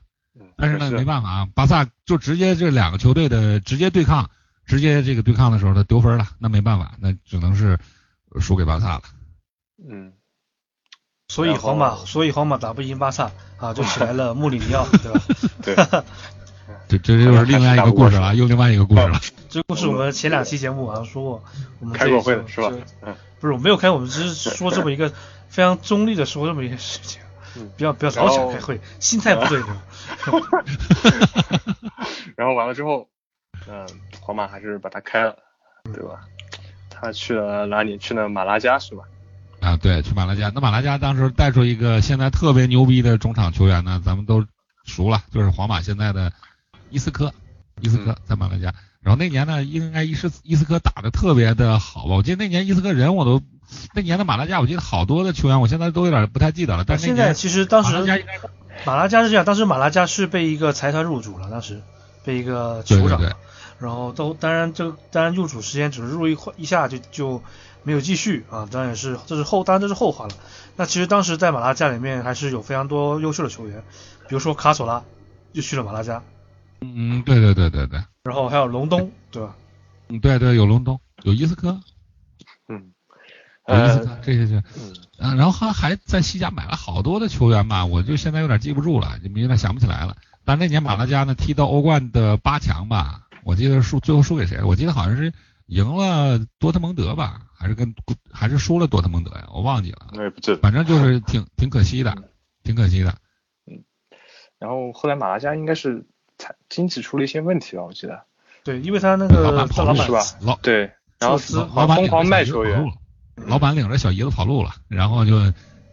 [0.57, 4.31] 但是呢，没办法啊，巴萨就直接这两个球队的直接对抗，
[4.67, 7.79] 直接这个对抗的时候他丢分了，那没办法，那只能是
[8.41, 9.03] 输给巴萨了。
[9.89, 10.13] 嗯。
[11.31, 14.85] 所以皇马，所以皇马打不赢巴萨啊，就起来了穆里尼奥，
[15.63, 15.87] 对吧？
[15.87, 16.03] 对，
[16.99, 19.21] 这这又是另外一个故事了，又另外一个故事了。
[19.49, 21.45] 这故事我们前两期节目好像说过，
[21.79, 22.73] 我们开过会了是吧？
[23.03, 25.13] 嗯，不是我没有开，我们只是说这么一个
[25.49, 27.23] 非常中立的说这么一件事情，
[27.79, 29.67] 不要不要早起开会，心态不对的。
[32.35, 33.07] 然后完了之后，
[33.69, 33.87] 嗯，
[34.21, 35.37] 皇马还是把他开了，
[35.95, 36.23] 对吧？
[36.91, 37.99] 他去了哪里？
[37.99, 39.05] 去了马拉加是吧？
[39.61, 40.51] 啊，对，去马拉加。
[40.55, 44.47] 那马拉加当时带出一个现在特别牛逼的中场球员呢，咱们都
[44.85, 46.33] 熟了，就是皇马现在的
[46.89, 47.33] 伊斯科，
[47.83, 48.73] 伊斯科在马拉加。
[49.03, 52.15] 然后那年呢，应该伊斯伊斯科打的特别的好吧？
[52.15, 53.43] 我记得那年伊斯科人我都，
[53.95, 56.85] 那年的马拉加我记得好多的球员，我现在都有点不太记得了。
[56.87, 57.99] 但现在其实当时
[58.87, 61.83] 马拉加是这样，当时马拉加是被一个财团入主了，当时
[62.25, 63.21] 被一个酋长，
[63.79, 67.43] 然后都当然这当然入主时间只是入一一下就就。
[67.83, 70.35] 没有继续啊，当然也是这是后，当然这是后话了。
[70.77, 73.83] 那其实当时在马拉加里面还是有非常多优秀的球员，
[74.29, 75.03] 比如说卡索拉
[75.53, 76.23] 就去了马拉加。
[76.81, 78.03] 嗯，对对对对对。
[78.25, 79.55] 然后还有隆东，对吧？
[80.09, 81.81] 嗯，对对，有隆东，有伊斯科。
[82.69, 82.93] 嗯。
[83.69, 84.57] 有伊斯科，这些就，
[85.19, 90.17] 嗯，然后还还在西甲买了好多的球员吧，我就现在有点记不住了，就有点想不起来了。
[90.45, 94.63] 但那年马拉加呢踢到欧冠的八强吧，我记得输最后输给谁？
[94.63, 95.33] 我记得好像是。
[95.71, 97.95] 赢了多特蒙德吧，还是跟
[98.33, 99.49] 还是输了多特蒙德呀？
[99.55, 100.09] 我忘记了。
[100.13, 100.59] 那也不记得。
[100.59, 102.13] 反正就是挺挺可惜的，
[102.65, 103.15] 挺可惜的。
[103.67, 103.85] 嗯。
[104.59, 106.05] 然后后来马拉加应该是
[106.39, 108.21] 财经济出了一些问题吧，我记得。
[108.65, 110.21] 对，因为他那个老板是吧？
[110.43, 111.39] 老对，然后
[111.75, 112.85] 老板疯狂卖球员，
[113.37, 115.37] 老板领着小姨子跑路了，然后就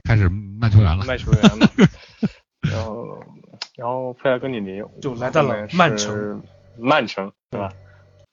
[0.03, 1.05] 开始卖球员了。
[1.05, 1.69] 卖球员了。
[2.69, 3.23] 然后
[3.75, 6.43] 然后佩莱格里尼就来到了曼城，
[6.77, 7.71] 曼城对吧？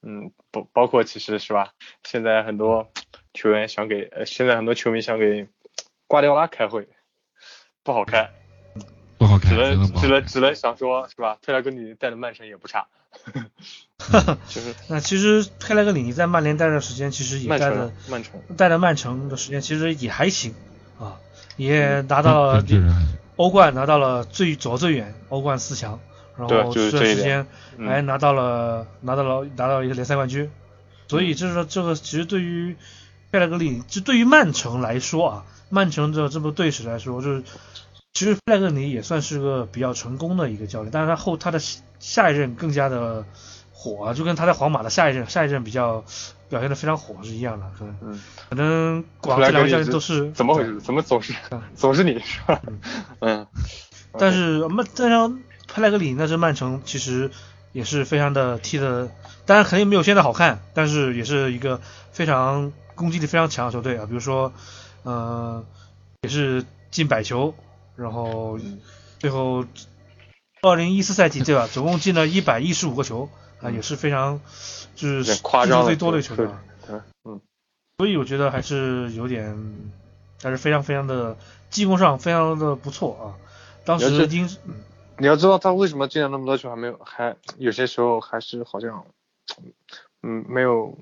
[0.07, 1.73] 嗯，包包括其实是吧？
[2.03, 2.91] 现在很多
[3.33, 5.49] 球员想给，呃，现在很多球迷想给
[6.07, 6.89] 瓜迪奥拉开会，
[7.83, 8.31] 不好开，
[9.17, 11.39] 不好开，只能只能只能想说，是吧？
[11.41, 12.87] 佩莱格里尼带的曼城也不差。
[13.99, 20.53] 哈哈，就是 那其实佩莱格里尼在曼联待的时间，其实也带的曼城待的曼城的时间其实也还行
[20.99, 21.21] 啊，
[21.57, 22.65] 也拿到了
[23.37, 26.01] 欧冠，拿到了最走最远欧冠四强，
[26.37, 27.47] 然后这段时间
[27.79, 30.51] 还拿到了拿到了拿到了一个联赛冠军，
[31.09, 32.77] 所以就是说这个其实对于
[33.31, 37.43] 贝莱格里，就对于曼城来说啊，曼城的这部队史来说，就是
[38.13, 41.59] 其实贝莱格里也算是个比较成功的一个教练，但是他后他的
[41.99, 43.25] 下一任更加的。
[43.77, 46.03] 火啊就跟他在皇马的下一任下一任比较
[46.49, 50.81] 表现的非常火是一样的，可能，嗯，反正广这两个教练都是怎么回事？
[50.81, 51.35] 怎么总是
[51.75, 52.63] 总是你是吧？
[53.21, 53.47] 嗯，
[54.19, 55.37] 但是曼，但是
[55.75, 57.33] 佩莱格里那支曼城其实
[57.73, 59.11] 也是非常的踢的，
[59.45, 61.81] 当然肯定没有现在好看，但是也是一个
[62.13, 64.53] 非常攻击力非常强的球队啊，比如说，
[65.03, 65.65] 呃，
[66.23, 67.55] 也是进百球，
[67.97, 68.61] 然后
[69.19, 69.65] 最后
[70.63, 71.67] 二零一四赛季对吧？
[71.73, 73.29] 总共进了一百一十五个球。
[73.61, 74.43] 啊，也是非常，
[74.95, 76.47] 就是夸张最多的球队，
[76.87, 77.41] 对，嗯，
[77.97, 79.57] 所以我觉得还是有点，
[80.43, 81.39] 还是非常非常的
[81.71, 83.25] 进攻上非常的不错啊。
[83.87, 84.51] 当时丁，
[85.19, 89.05] 你要知道他为什么进了那么多球还没有，还有些时候还是好像，
[90.23, 90.99] 嗯，没有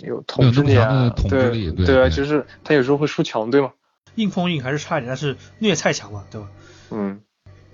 [0.00, 3.72] 有统治力啊，对对啊，就是他有时候会输强队嘛，
[4.14, 6.48] 硬碰硬还是差一点，但是虐菜强嘛，对吧？
[6.90, 7.20] 嗯，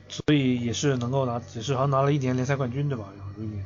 [0.09, 3.05] 所以也是能够拿，也是好像拿了一年联赛冠军对吧？
[3.37, 3.65] 有一年。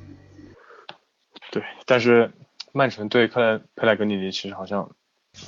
[1.50, 2.30] 对，但是
[2.72, 4.90] 曼城对克莱佩莱格里尼其实好像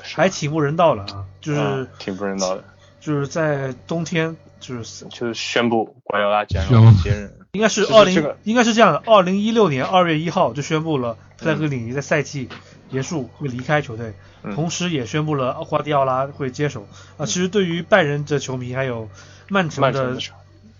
[0.02, 2.64] 还挺不人道的啊，就是挺不人道的，
[3.00, 12.48] 就是在冬天就是就是宣布瓜迪奥拉接任，应该是二零应该是这样的，二零一六年二月一号就宣布了佩莱格里尼在赛季
[12.90, 14.14] 结束会离开球队，
[14.54, 17.26] 同时也宣布了瓜迪奥拉会接手啊。
[17.26, 19.08] 其实对于拜仁的球迷还有
[19.48, 19.90] 曼城的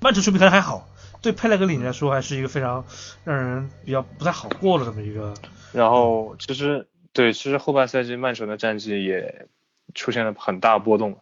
[0.01, 0.87] 曼城球迷可能还好。
[1.23, 2.87] 对佩莱格里尼来说，还是一个非常
[3.25, 5.35] 让人比较不太好过的这么一个。
[5.73, 9.47] 然后其实对，其实后半赛季曼城的战绩也
[9.95, 11.19] 出现了很大波动。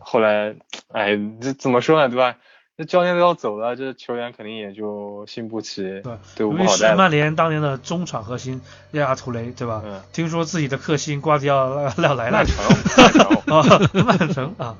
[0.00, 0.56] 后来，
[0.92, 2.36] 哎，这怎么说呢，对吧？
[2.76, 5.82] 这教练都要走了，这球员肯定也就心不齐。
[5.82, 8.60] 对，对，因为是曼联当年的中场核心
[8.92, 9.82] 亚亚图雷，对吧？
[9.84, 10.00] 嗯。
[10.12, 12.38] 听说自己的克星瓜迪奥拉要来了。
[12.38, 12.56] 曼城。
[13.52, 14.76] 啊，曼城啊，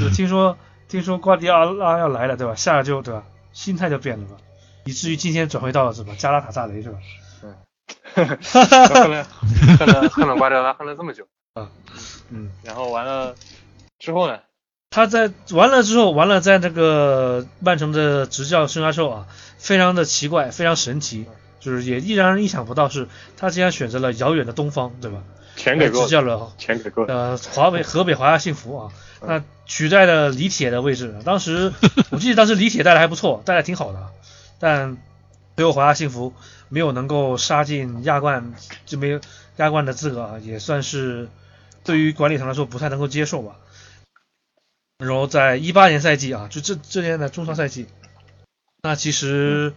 [0.00, 0.56] 就听说
[0.88, 2.54] 听说瓜迪奥拉要来了，对吧？
[2.54, 3.24] 下来就对吧？
[3.52, 4.36] 心态就变了嘛，
[4.84, 6.98] 以至于今天转回到了什么加拉塔萨雷是吧？
[7.42, 7.56] 嗯，
[8.14, 9.24] 恨了
[9.76, 11.68] 恨了恨了瓜迪奥拉恨了这么久啊，
[12.30, 13.34] 嗯，然后完了
[13.98, 14.38] 之后呢？
[14.90, 19.26] 他在完了之后，完了在那个曼城的执教生涯之后啊，
[19.56, 21.26] 非常的奇怪，非常神奇，
[21.60, 25.22] 就是也依然意想不到是，他竟然选择了遥远的东方，对吧？
[25.54, 28.90] 钱给够，执教了，钱给够，呃，华北河北华夏幸福啊。
[29.24, 31.72] 那取代了李铁的位置，当时
[32.10, 34.08] 我记得当时李铁带的还不错，带的挺好的，
[34.58, 34.96] 但
[35.56, 36.34] 最后华夏幸福
[36.68, 38.54] 没有能够杀进亚冠，
[38.86, 39.20] 就没有
[39.58, 41.28] 亚冠的资格啊，也算是
[41.84, 43.52] 对于管理层来说不太能够接受吧。
[45.00, 47.86] 然后在一八年赛季啊，就这这年的中超赛季，
[48.82, 49.72] 那其实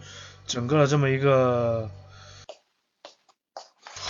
[0.46, 1.90] 整个的这么一个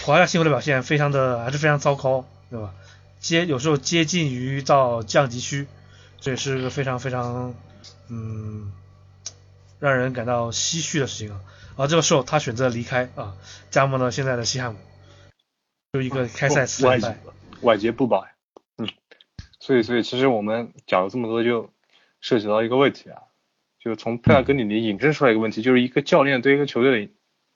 [0.03, 2.75] 华夏幸福的表现非常的还是非常糟糕，对吧？
[3.21, 5.69] 接有时候接近于到降级区，
[6.21, 7.55] 这也是个非常非常
[8.09, 8.73] 嗯
[9.79, 11.41] 让人感到唏嘘的事情啊。
[11.77, 13.35] 而这个时候他选择离开啊，
[13.71, 14.79] 加盟了现在的西汉姆，
[15.93, 17.19] 就一个开赛四败，
[17.63, 18.33] 晚节不保呀。
[19.65, 21.71] 嗯，所以所以其实我们讲了这么多，就
[22.21, 23.23] 涉及到一个问题啊，
[23.81, 27.13] 就从佩尔格里尼引申出来一个问题，就是一个教练对一个球队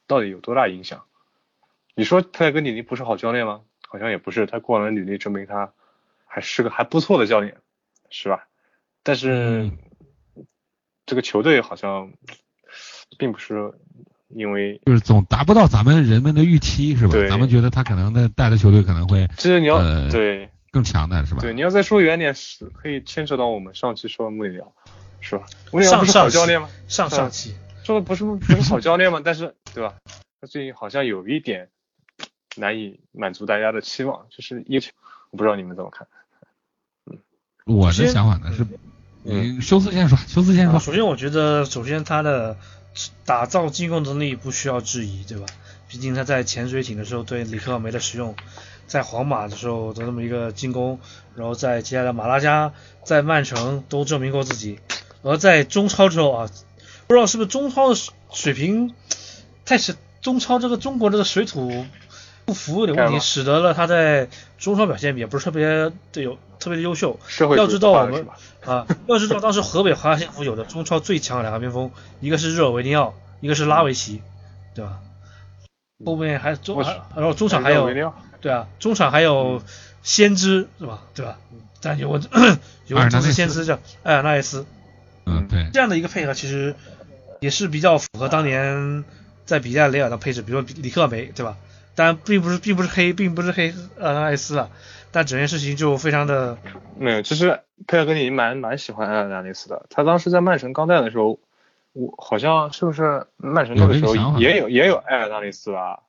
[0.07, 1.05] 到底有多大影响？
[1.95, 3.61] 你说佩尔格里尼不是好教练吗？
[3.87, 5.73] 好像也不是，他过往的履历证明他
[6.27, 7.57] 还是个还不错的教练，
[8.11, 8.47] 是吧？
[9.03, 9.71] 但是
[11.07, 12.13] 这个球队好像
[13.19, 13.73] 并不是
[14.29, 17.15] 因为就是总达不到咱们人们的预期，是吧？
[17.29, 21.41] 咱们觉得他可能的带的球队可能会，其实你要对更强的是吧？
[21.41, 24.73] 对，你要再说远点，是可以牵扯到我们上期说的穆里尼奥，
[25.21, 25.47] 是吧？
[25.73, 26.69] 穆里尼奥不是好教练吗？
[26.89, 27.55] 上上期
[27.85, 29.21] 说的不是不是好教练吗？
[29.25, 29.95] 但是对吧？
[30.41, 31.69] 他最近好像有一点。
[32.57, 34.79] 难以满足大家的期望，就是一，
[35.31, 36.09] 我不知道你们怎么看。
[37.07, 37.17] 嗯，
[37.67, 38.67] 我的想法呢是，
[39.23, 40.81] 嗯，休斯先说，休斯先说。
[40.81, 42.57] 首先，我觉得首先他的
[43.25, 45.47] 打造进攻能力不需要质疑，对吧？
[45.87, 48.35] 毕竟他在潜水艇的时候对里克尔梅的使用，
[48.89, 50.99] 在皇马的时候的那么一个进攻，
[51.37, 52.73] 然后在接下来马拉加、
[53.05, 54.81] 在曼城都证明过自己，
[55.23, 56.51] 而在中超之后啊，
[57.07, 58.01] 不知道是不是中超的
[58.33, 58.95] 水平
[59.65, 61.85] 太是中超这个中国这个水土
[62.45, 67.21] 不服有点问题，使得了他在中超表现也不是特别的有特别的优秀。
[67.57, 68.27] 要知道我们
[68.65, 74.23] 啊，要知道当时河北华夏幸福有的中超最强两个边锋，一个是热尔维尼奥，一个是拉维奇，
[74.75, 74.99] 对吧？
[76.07, 77.89] 后面还中然后中场还有
[78.41, 79.63] 对啊，中场还有
[80.03, 81.03] 先知是吧？
[81.15, 81.39] 对吧？
[81.81, 82.21] 但有个
[82.87, 84.67] 有个中先知叫埃尔纳埃斯，
[85.27, 86.75] 嗯对，这样的一个配合其实
[87.41, 89.05] 也是比较符合当年
[89.45, 91.57] 在比赛雷尔的配置，比如说里克梅对吧？
[91.95, 94.71] 当然并不是并不是黑并不是黑埃尔纳埃斯了，
[95.11, 96.59] 但整件事情就非常的
[96.97, 101.39] 没有，其实佩尔格里蛮蛮喜欢埃尔纳埃斯的，他当时在曼城刚带的时候。
[101.95, 106.01] 我好像是不是曼城那个时候也有也有埃尔纳内斯吧？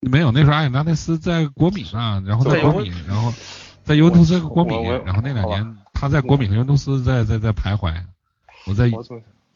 [0.00, 3.32] 没有，那时候埃尔纳内斯在国米上，然后在国米，然后
[3.82, 7.94] 在尤文图斯和国米，然后那两年他在国米和尤文图斯在在在徘徊。
[8.66, 8.90] 我在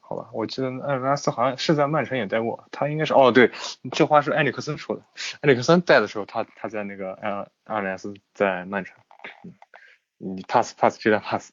[0.00, 3.53] 好吧，我记得埃尔纳斯好像是在曼城也待过，他应该是哦对，
[3.92, 5.03] 这话是埃里克森说的，
[5.42, 8.96] 埃里克森带的时候他他在那个埃尔埃尔纳斯在曼城，
[10.18, 11.53] 你 pass pass 这段 pass，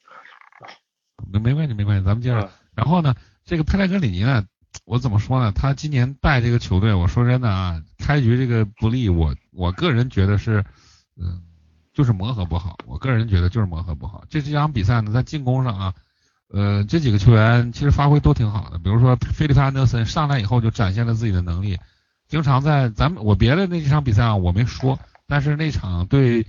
[1.32, 3.14] 没没关系没关系，咱们接着，然后呢？
[3.44, 4.44] 这个佩莱格里尼呢，
[4.84, 5.52] 我怎么说呢？
[5.52, 10.64] 他今年带这个球队，我说真的啊，开局这个不利，我我个人觉得是，
[11.16, 11.42] 嗯，
[11.92, 12.76] 就是磨合不好。
[12.86, 14.24] 我个人觉得就是磨合不好。
[14.28, 15.94] 这这场比赛呢，在进攻上啊，
[16.50, 18.78] 呃，这几个球员其实发挥都挺好的。
[18.78, 21.78] 比如说菲利普安德森上来以后就展现了自己的能力，
[22.28, 26.46] 经常在咱们我别的那几场比赛啊我没说，但是那场对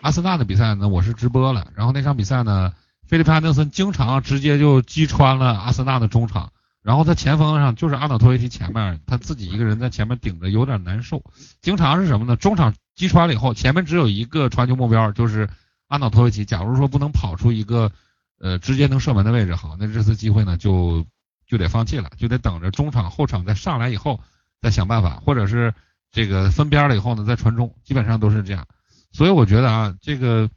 [0.00, 1.68] 阿森纳的比赛呢，我是直播了。
[1.74, 2.72] 然后那场比赛呢。
[3.08, 6.52] 菲利普安德森经常直接就击穿了阿森纳的中场，
[6.82, 11.22] 然后他前锋上就是阿瑙托维奇前面，他自己一个人在前面顶着有点难受。
[11.60, 12.36] 经常是什么呢？
[12.36, 15.48] 中场击穿了以后，前面只有一个传球目标，就是
[15.88, 16.44] 阿瑙托维奇。
[16.44, 17.92] 假如说不能跑出一个
[18.38, 21.04] 呃直接能射门的位置，好，那这次机会呢就
[21.46, 24.20] 就得放弃了，就得等着中场后场再上来以后
[24.62, 25.74] 再想办法，或者是
[26.10, 28.66] 这个分边了以后呢再传中，基本上都是这样。
[29.12, 30.48] 所以我觉得啊，这个。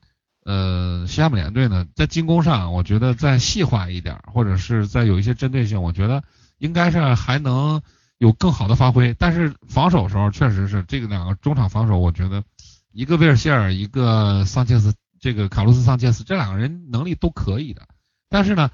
[0.45, 6.21] 呃，西汉姆联队呢，在进攻上，我觉得再细化一点，或者是再有一些针对性，我觉得
[6.57, 7.81] 应该是还能
[8.17, 9.13] 有更好的发挥。
[9.17, 12.43] 但是防守时候，确实是这个两个中场防守，我觉得
[12.91, 17.87] 一个威尔希尔，一个桑切斯，这个卡洛斯桑切斯这两个人能力都可以的。
[18.29, 18.69] 但是呢，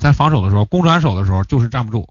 [0.00, 2.08] 在防守的时候，攻转守的时候就是站不住。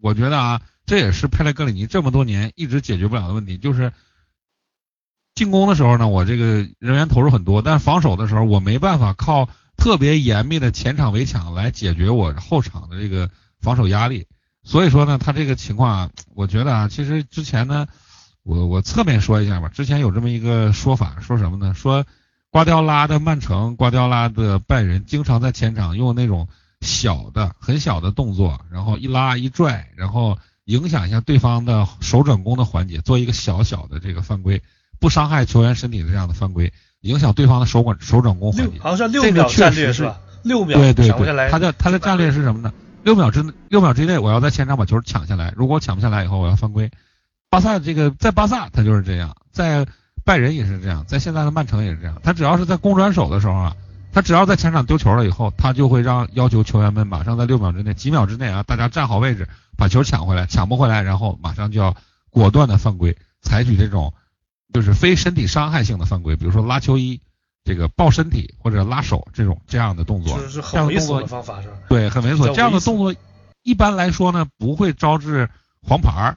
[0.00, 3.92] 我觉得啊，这也是佩雷格里尼这么多年一直解决不了的问题，就是。
[5.40, 14.26] 进攻的时候呢，我这个人员投入很多，但是防守的时候我没办法靠特别严密的前场围墙来解决我后场的这个防守压力。
[14.64, 17.86] 所以说呢，他这个情况啊，我觉得啊，其实之前呢，
[18.42, 19.70] 我我侧面说一下吧。
[19.70, 21.72] 之前有这么一个说法，说什么呢？
[21.72, 22.04] 说
[22.50, 26.48] 瓜迪奥拉的曼城、瓜迪奥拉的拜仁经常在前场用那种
[26.82, 34.60] 小的、很小的动作，然后一拉一拽，然后影响一下对方的手转攻的环节，做一个小小的这个犯规。
[35.00, 38.78] 不伤害球员身体的这样的犯规，影响对方的手管手掌攻环节。
[38.78, 40.20] 好像六秒战略是吧？
[40.42, 42.72] 六秒对对对，他的他的战略是什么呢？
[43.02, 45.52] 六秒之六秒之内，我要在前场把球抢下来。
[45.56, 46.90] 如果抢不下来以后，我要犯规。
[47.48, 49.86] 巴萨这个在巴萨他就是这样，在
[50.24, 52.20] 拜仁也是这样，在现在的曼城也是这样。
[52.22, 53.76] 他只要是在攻转手的时候啊，
[54.12, 60.46] 他只要在前场丢球了以后，他就会让要求球员们马上在六秒之内、几秒之内啊，大家站好位置，把球抢回来。
[60.46, 61.96] 抢不回来，然后马上就要
[62.30, 64.12] 果断的犯规，采取这种。
[64.72, 67.20] 就是非身体伤害性的犯规，比如说拉球衣、
[67.64, 70.38] 这个抱身体或者拉手这种这样的动作，
[70.70, 72.54] 这样的动作方法是对，很猥琐。
[72.54, 73.14] 这样的动作
[73.62, 75.50] 一般来说呢，不会招致
[75.82, 76.36] 黄牌，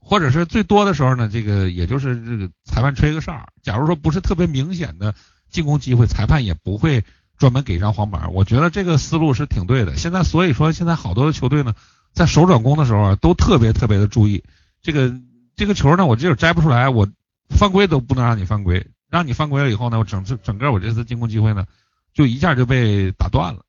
[0.00, 3.46] 或者是最多的时候呢，这个也就是这个裁判吹个哨。
[3.62, 5.14] 假如说不是特别明显的
[5.50, 7.04] 进攻机会，裁判也不会
[7.36, 8.28] 专门给一张黄牌。
[8.28, 9.96] 我觉得这个思路是挺对的。
[9.96, 11.74] 现在所以说现在好多的球队呢，
[12.12, 14.44] 在手转攻的时候啊，都特别特别的注意
[14.82, 15.12] 这个
[15.56, 17.08] 这个球呢，我这摘不出来，我。
[17.48, 21.66] 犯规都不能让你犯规，让你犯规了以后呢，我整整整个我这次进攻机会呢，
[22.12, 23.60] 就一下就被打断了。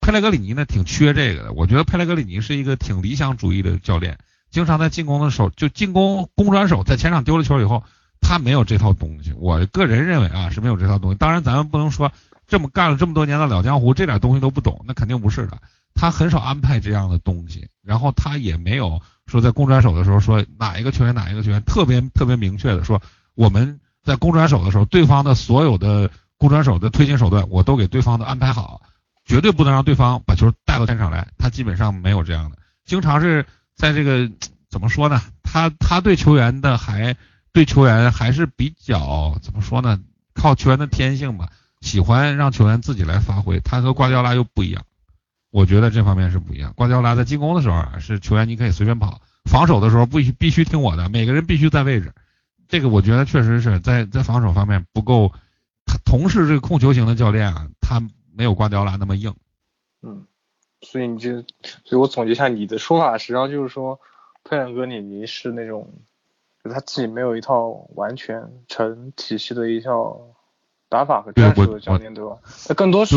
[0.00, 4.18] 佩莱格里尼呢挺缺这个的，我觉得佩莱格里尼是一个挺理想主义的教练，
[4.50, 7.84] 经常在进攻的时候就进攻攻转手，在前场丢了球以后，
[8.20, 9.32] 他没有这套东西。
[9.34, 11.18] 我个人认为啊是没有这套东西。
[11.18, 12.10] 当然咱们不能说
[12.48, 15.58] 这么干了这么多年的老江湖，这点东西都不懂，那肯定不是的。
[15.94, 23.00] 他很少安排这样的东西，然后他也没有说在攻转手的时候说哪一个球员哪一个球员特别特别明确的说。
[23.40, 28.82] 我们在攻转手的时候，对方的所有的攻转手的推进手段，我都给对方的安排好，
[29.24, 31.26] 绝对不能让对方把球带到前场来。
[31.38, 34.30] 他基本上没有这样的，经常是在这个
[34.68, 35.22] 怎么说呢？
[35.42, 37.16] 他他对球员的还
[37.50, 39.98] 对球员还是比较怎么说呢？
[40.34, 41.48] 靠球员的天性吧，
[41.80, 43.58] 喜欢让球员自己来发挥。
[43.60, 44.82] 他和瓜迪奥拉又不一样，
[45.50, 46.74] 我觉得这方面是不一样。
[46.76, 52.12] 瓜迪奥拉在进攻的时候啊，是球员你可以随便跑，防守的时候必须必须听我的，每个人必须在位置。
[52.70, 55.32] 这个我觉得确实是在在防守方面不够。
[55.84, 58.00] 他同是这个控球型的教练啊，他
[58.32, 59.34] 没有瓜迪奥拉那么硬。
[60.02, 60.24] 嗯，
[60.82, 61.40] 所以你就，
[61.84, 63.98] 所以我总结一下你的说法，实际上就是说，
[64.44, 65.92] 佩兰格里尼是那种，
[66.62, 70.36] 就他自己没有一套完全成体系的一套
[70.88, 72.38] 打法和战术的教练，对吧？
[72.68, 73.16] 他更多是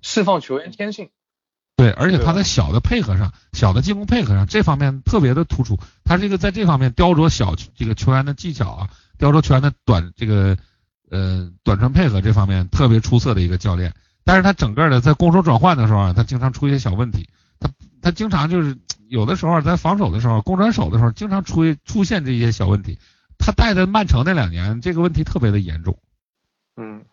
[0.00, 1.10] 释放球员天性。
[1.78, 5.78] 对，而且他在小的配合上，小的进攻配合上这方面特别的突出。
[6.02, 10.56] 他这个在这方面雕琢小这个球员的技巧啊，雕琢球员的短这个
[11.08, 13.94] 呃短传配合这方面特别出色的一个教练。
[14.24, 17.28] 但是他整个的在攻守转换的时候啊，他经常出一些小问题。
[17.60, 17.70] 他
[18.02, 18.76] 他经常就是
[19.08, 22.98] 有的时候在防守的时候，攻转守的时候，经常出出现这些小问题。
[23.38, 25.96] 他带的曼城那两年，这个问题特别的严重。
[26.76, 27.04] 嗯，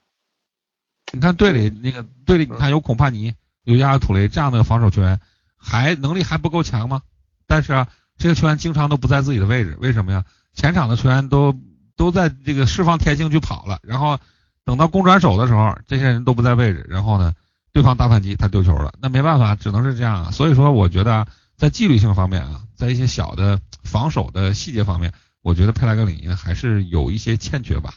[1.13, 3.28] 你看队里那个队里，你看有孔帕尼。
[3.28, 3.34] 有
[3.66, 5.20] 亚亚图雷这样的防守球员，
[5.57, 7.01] 还能力还不够强吗？
[7.47, 7.88] 但是啊，
[8.18, 10.24] 这个球员经常都不在自己的位置，为什么呀？
[10.53, 11.53] 前场的球员都
[11.97, 14.20] 都在这个释放天性去跑了，然后
[14.63, 17.34] 等到攻转守的时候，这些人都不在位置，然后呢，
[17.74, 20.32] 对方大反击他丢球了，那没办法，只能是这样。
[20.32, 27.93] 所以说，我觉得在纪律性方面啊，在一些小的防守的细节方面，我觉得佩莱格里尼还是有一些欠缺吧。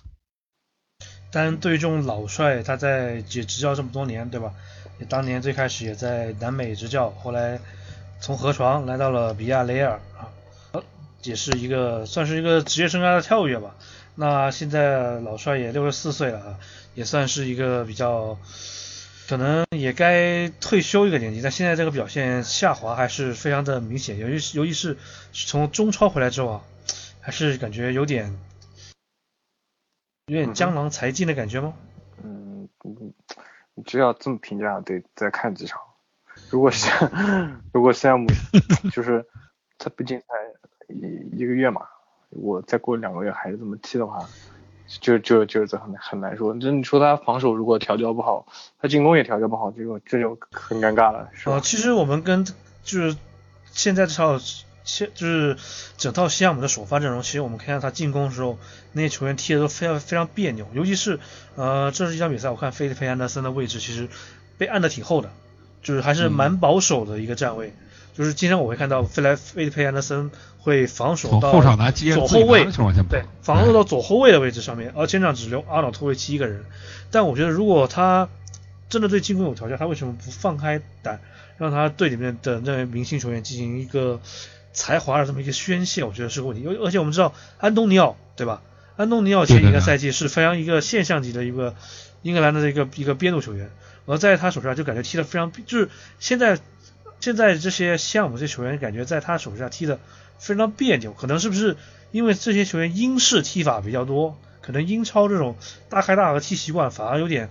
[1.31, 4.53] 但对于这种老帅，他在执执教这么多年，对吧？
[5.07, 7.61] 当年最开始也在南美执教，后来
[8.21, 10.29] 从河床来到了比亚雷尔啊，
[11.23, 13.77] 也是一个算是一个职业生涯的跳跃吧。
[14.17, 16.59] 那现在老帅也六十四岁了啊，
[16.95, 18.37] 也算是一个比较
[19.29, 24.99] 可能也该退休一个年纪，但现在这个表现下滑还是非常的明显，尤其是尤其是
[25.33, 26.65] 从中超回来之后啊，
[27.21, 28.37] 还是感觉有点
[30.27, 31.75] 有点江郎才尽的感觉吗？
[32.25, 32.69] 嗯。
[33.79, 35.81] 你只要这么评价，得再看几场。
[36.51, 36.93] 如果像
[37.73, 38.29] 如果项目
[38.91, 39.25] 就是
[39.79, 40.27] 他毕竟才
[40.89, 41.83] 一一个月嘛，
[42.31, 44.19] 我再过两个月还是这么踢的话，
[45.01, 46.53] 就就就是很很难说。
[46.55, 48.49] 就你说他防守如果调教不好，
[48.81, 51.61] 他进攻也调教不好，这种这就很尴尬了，是吧？
[51.61, 53.17] 其实我们跟就是
[53.67, 54.41] 现在至少。
[54.89, 55.59] 其就是
[55.99, 58.59] 整套西汉姆的首发阵容，其实我们看到他进攻的时候，
[58.93, 61.21] 那些球员踢的都非常非常别扭，尤其是
[61.57, 64.09] 呃，这是一场比赛，我看菲利佩安德森的位置其实
[64.57, 65.31] 被按的挺厚的，
[65.83, 67.75] 就是还是蛮保守的一个站位，
[68.17, 71.53] 就是经常我会看到菲莱菲利佩安德森会防守到
[72.15, 72.65] 左后卫，
[73.11, 76.65] 对，防守到左后卫的位置上面，而前场只留阿瑙托维奇一个人，
[77.11, 78.31] 但我觉得如果他
[78.89, 81.21] 真的对进攻有条件，他为什么不放开胆，
[81.59, 84.19] 让他队里面的那位明星球员进行一个。
[84.73, 86.67] 才华的这么一个宣泄，我觉得是个问题。
[86.67, 88.63] 而而且我们知道安东尼奥，对吧？
[88.97, 91.77] 安东尼奥前一个赛季是非常一个现象级的一个
[92.23, 93.71] 英格兰的一个一个边路球员，
[94.07, 95.89] 而在他手上就感觉踢得非常，就是
[96.19, 96.59] 现在
[97.21, 100.01] 现在这些项目这些球员感觉在他手下踢得
[100.39, 101.13] 非常别扭。
[101.13, 101.77] 可能是不是
[102.11, 105.57] 因为这些球员英式踢法比较多，可能英超这种
[105.89, 107.51] 大开大合踢习惯，反而有点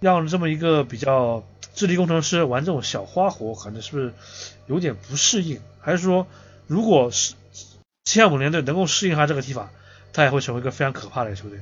[0.00, 1.42] 让这么一个比较
[1.74, 4.12] 智力工程师玩这种小花活，可能是不是
[4.66, 6.26] 有点不适应，还是说？
[6.72, 7.34] 如果是
[8.06, 9.68] 西汉姆联队能够适应他这个踢法，
[10.14, 11.60] 他也会成为一个非常可怕的球队。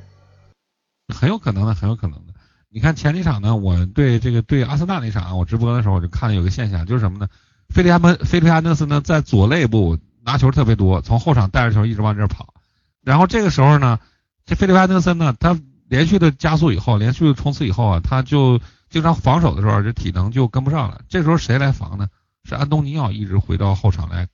[1.12, 2.34] 很有可能的，很有可能的。
[2.68, 7.28] 你看前几场呢，我对这个对阿森纳那场，我直播的时候我就看到有个现象，就是什么呢？
[7.70, 12.54] 菲利安门菲利安德斯呢在左肋部拿球特别多，从后场带着球一直往这跑。
[13.02, 13.98] 然后这个时候呢，
[14.46, 15.58] 这菲利安德森呢，他
[15.88, 21.00] 连续的加速以后，连续的冲刺以后啊，他就经常防守的时候，这体能就跟不上了。
[21.08, 22.08] 这时候谁来防呢？
[22.44, 24.28] 是安东尼奥一直回到后场来。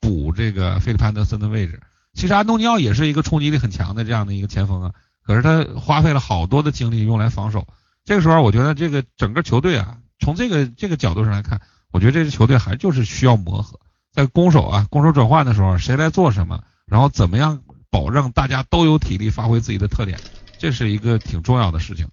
[0.00, 1.80] 补这个费利潘德森的位置，
[2.14, 7.66] 其实安东尼奥也是一个冲击力很强的这样的一个前锋啊，可是他花费了好多的精力用来防守。
[8.04, 13.80] 这个时候，我觉得这个整个球队啊，从这个这个角度上来看，我觉得这支球队还就是需要磨合，
[14.12, 20.20] 在攻守啊攻守转换的时候，谁来做什么，然后怎么样保证大家都有体力发挥自己的特点，
[20.58, 22.08] 这是一个挺重要的事情。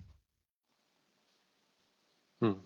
[2.42, 2.58] 嗯，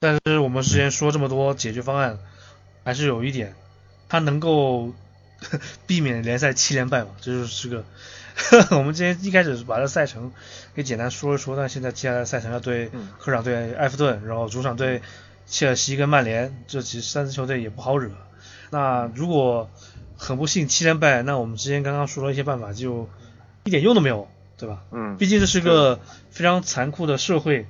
[0.00, 2.18] 但是我们之前说这么多解决方案。
[2.84, 3.54] 还是有一点，
[4.08, 4.92] 他能够
[5.86, 7.10] 避免联赛七连败嘛？
[7.20, 7.84] 这就是个
[8.76, 10.32] 我们之前一开始把这赛程
[10.74, 15.02] 给简单说一说，但现在接下来赛程要对客场对埃弗顿，然后主场对
[15.46, 18.10] 切尔西跟曼联，这其实三支球队也不好惹。
[18.70, 19.70] 那如果
[20.16, 23.08] 很不幸七连败，那我们之前刚刚说了一些办法，就
[23.62, 24.28] 一点用都没有，
[24.58, 24.82] 对吧？
[24.90, 25.16] 嗯。
[25.16, 27.66] 毕竟这是个非常残酷的社会，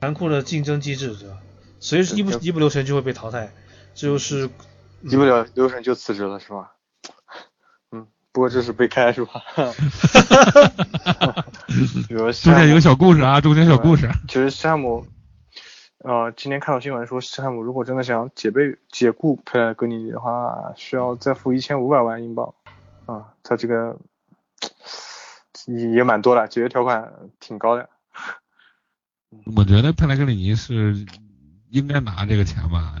[0.00, 1.38] 残酷的竞争机制，对吧？
[1.78, 3.52] 随一不一不留神就会被淘汰。
[4.00, 4.48] 就是
[5.02, 6.72] 一不了流程就辞职了是吧？
[7.92, 9.32] 嗯，不过这是被开是吧？
[9.44, 10.44] 哈哈
[11.12, 14.10] 哈中间有个小故事啊，中间小故事。
[14.26, 15.06] 其实山姆
[15.98, 22.54] 呃，今天看到新闻说，西汉姆如果真的想解被解雇佩莱格里尼的话，需要再付一千五百万英镑。
[23.04, 23.98] 啊，他这个
[25.66, 27.90] 也也蛮多的，解约条款挺高的。
[29.54, 31.04] 我觉得佩莱格里尼是
[31.68, 32.96] 应该拿这个钱吧，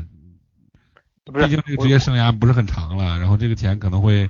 [1.32, 4.28] 毕竟这个职业生涯不是很长了，然后这个钱可能会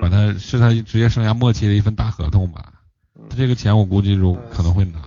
[0.00, 2.72] 把他是他职业生涯末期的一份大合同吧。
[3.36, 5.00] 这个钱我估计就可能会拿。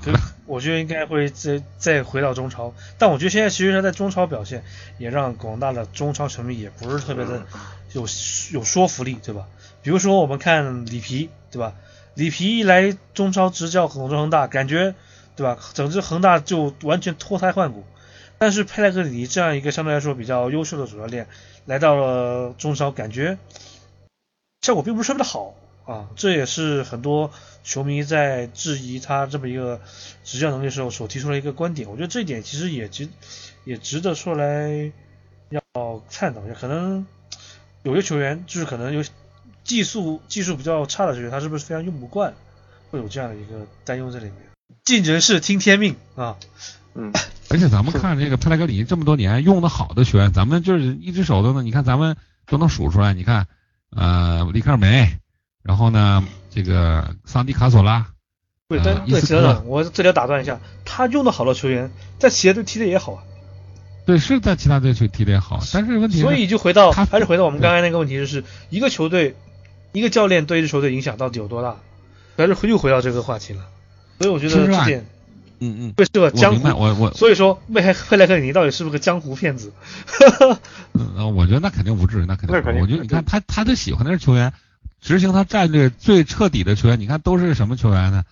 [0.46, 4.64] 我觉得应该会再再回到中超，但我觉得现在其实他在中超表现
[4.98, 7.46] 也让广大的中超球迷也不是特别的
[7.94, 8.02] 有
[8.52, 9.46] 有说服力，对吧？
[9.84, 11.74] 比如说我们看里皮，对吧？
[12.16, 14.96] 里皮一来中超执教广州恒大，感觉
[15.36, 15.58] 对吧？
[15.76, 17.86] 整支恒大就完全脱胎换骨。
[18.40, 21.28] 但是佩莱格里尼这样一个相对来说比较优秀的主教练
[21.66, 23.38] 来到了中超，感觉
[24.62, 25.54] 效果并不是特别的好。
[25.86, 27.32] 啊，这也是很多
[27.64, 29.82] 球迷在质疑他这么一个
[30.24, 31.90] 执教能力的时候所提出的一个观点。
[31.90, 33.10] 我觉得这一点其实也值
[33.66, 34.92] 也值得说来
[35.50, 36.54] 要探讨一下。
[36.54, 37.08] 可能
[37.82, 39.04] 有些球员就是可能有
[39.64, 42.36] 技术技术比较差的球员，他是不是非常用不惯，
[42.92, 44.36] 会有这样的一个担忧在里面。
[44.84, 46.38] 尽人事听天命啊，
[47.00, 47.12] 嗯。
[47.50, 53.14] 而且咱们看这个佩莱格里这么多年用的好的球员，咱们就是一只手都能，你看咱们都能数出来。
[53.14, 53.48] 你看，
[53.96, 55.18] 呃，里克尔梅。
[55.62, 58.08] 然后呢，这个桑迪卡索拉，
[58.70, 63.24] 对，但对，等等，我这里要打断一下，他用的好的球员在企业队踢的也好啊。
[64.06, 69.36] 对，是在其他队去踢的也好，但是问题，所以就回到还是回到我们刚才那个问题，就是一个球队，
[69.92, 71.76] 一个教练对一支球队影响到底有多大？
[72.38, 73.62] 还是又回到这个话题了。
[74.18, 75.06] 所以我觉得这点，
[75.60, 76.68] 嗯嗯，对是个江湖。
[76.68, 79.74] 我我所以说，贝莱贝莱克尼到底是不是个江湖骗子？
[80.94, 82.82] 嗯， 我觉得那肯定不至于，那肯定。
[82.82, 84.54] 我觉得你看他，他最喜欢的是球员。
[85.02, 88.26] 执行他战略最彻底的球员，你看都是什么球员呢？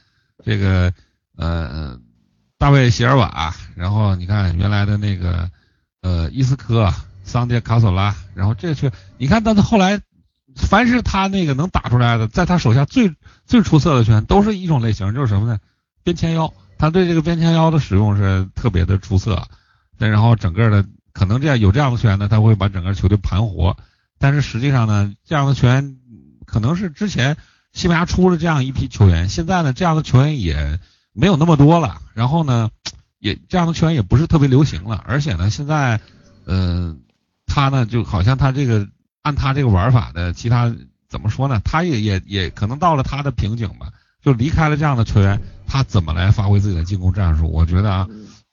[0.43, 0.91] 这个
[1.37, 1.97] 呃，
[2.57, 5.49] 大卫席尔瓦，然后你看原来的那个
[6.01, 10.01] 呃伊斯科、桑杰卡索拉，然后这些，你看，但是后来
[10.57, 13.13] 凡是他那个能打出来的，在他手下最
[13.45, 15.59] 最出色的球员，都是一种类型，就是什么呢？
[16.03, 19.47] 边前腰，他对这个边前腰的使用是特别的出色。
[19.97, 23.77] 但然后整个的可能这样有这样的球员呢，他会把整个球队盘活。
[24.17, 25.97] 但是实际上呢，这样的球员。
[26.49, 27.35] 可能是之前
[27.73, 30.79] 西班牙出了这样一批球员，现在呢这样的球员也
[31.11, 32.01] 没有那么多了。
[32.13, 32.69] 然后呢，
[33.19, 35.03] 也这样的球员也不是特别流行了。
[35.05, 35.99] 而且呢，现在，
[36.45, 36.95] 呃，
[37.47, 38.87] 他呢就好像他这个
[39.23, 40.73] 按他这个玩法的其他
[41.09, 41.59] 怎么说呢？
[41.65, 43.91] 他也也也可能到了他的瓶颈吧，
[44.27, 47.47] 就离开了这样的球员，他怎么来发挥自己的进攻战术？
[47.49, 48.07] 我觉得啊，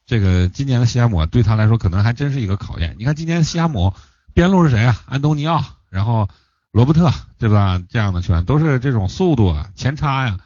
[0.06, 2.94] 这个今年的西汉姆对他来说可能还真是一个考验。
[2.96, 3.92] 你看今年西汉姆
[4.32, 5.02] 边路是谁啊？
[5.06, 6.28] 安东尼奥，然后。
[6.74, 7.08] 罗伯特
[7.38, 7.80] 对吧？
[7.88, 10.40] 这样的球员都是这种速度啊、前插呀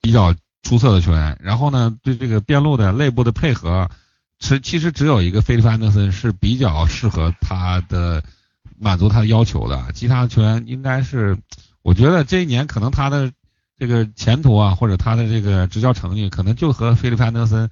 [0.00, 1.38] 比较出色的球员。
[1.40, 3.88] 然后呢，对这个边路的内部的配合，
[4.40, 8.24] 其其实只有一个菲利普安德森是比较适合他的
[8.76, 9.92] 满足他的要求的。
[9.94, 11.38] 其他的球员应该是，
[11.82, 13.30] 我觉得这一年可能他的
[13.78, 17.70] 这个前途啊，或者他的这个执教成绩，可能就和菲利普安德森。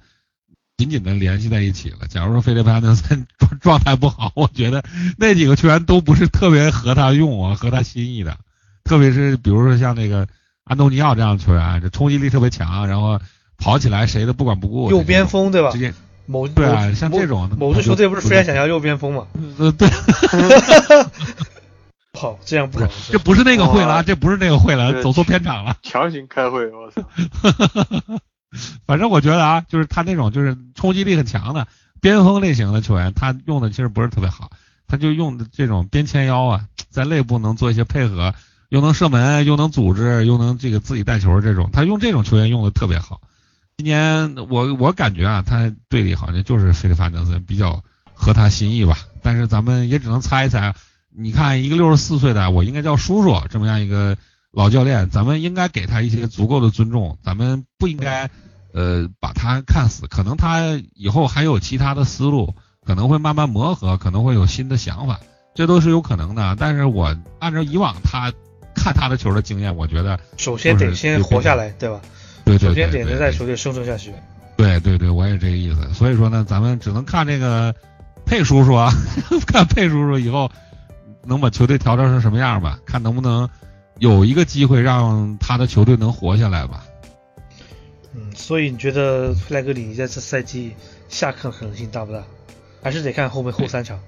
[0.77, 2.05] 紧紧的联系在一起了。
[2.07, 4.83] 假如说菲利普安德森 状状态不好，我觉得
[5.17, 8.37] 那几个球员都不是特别合他用啊，合他心意的。
[8.83, 10.27] 特别是比如说像那个
[10.63, 13.19] 安东尼奥这样的球员，这冲击力特别强，然后
[13.57, 14.91] 跑起来谁都不管不顾。
[14.91, 15.71] 右边锋对吧？
[15.71, 15.91] 直接
[16.27, 19.25] 某对啊，像这种某支球队不是非常想要右边锋嘛？
[19.57, 19.89] 呃，对。
[22.17, 22.87] 好，这样不好。
[23.11, 25.77] 这不是那个会了，这不是那个会了，走错片场了。
[25.83, 27.03] 强行开会，我操。
[28.87, 31.67] 反正我觉得啊，就是他那种就是冲击力很强的
[32.01, 34.49] 边锋类型的球员，他用的其实不是特别好，
[34.87, 38.33] 他就用的这种边前腰啊，在内部能做一些配合，
[38.69, 43.21] 又能射门，又能组织，又能这个自己带球这种，他用这种球员用的特别好。
[43.75, 50.73] 今年我我感觉啊，他队里好像就是菲利法德森比较合他心意吧，但是咱们也只能猜一猜。
[51.17, 54.15] 你看一个六十四岁的，我应该叫叔叔这么样一个。
[54.53, 58.27] 老教练，咱们应该给他一些足够的尊重，咱们不应该，
[58.73, 60.07] 呃，把他看死。
[60.07, 65.19] 可能他以后还有其他的思路，可能会慢慢磨合，可能会有新的想法，
[65.53, 66.55] 这都是有可能的。
[66.57, 68.33] 但是我按照以往他
[68.73, 72.01] 看他的球的经验，我觉得首先得先活下来，对吧？
[72.43, 72.85] 对对对。
[72.85, 74.11] 首先得在球队生存下去。
[74.55, 75.93] 对对对，我也这个意思。
[75.93, 77.75] 所以说呢，咱们只能看这个
[78.25, 78.91] 佩叔叔啊，
[79.45, 80.49] 看佩叔叔以后
[81.27, 83.49] 能把球队调整成什么样吧，看能不能。
[83.99, 86.83] 有一个机会让他的球队能活下来吧。
[88.13, 90.75] 嗯，所以你觉得弗莱格里尼在这赛季
[91.09, 92.23] 下课可能性大不大？
[92.83, 93.99] 还是得看后面后三场？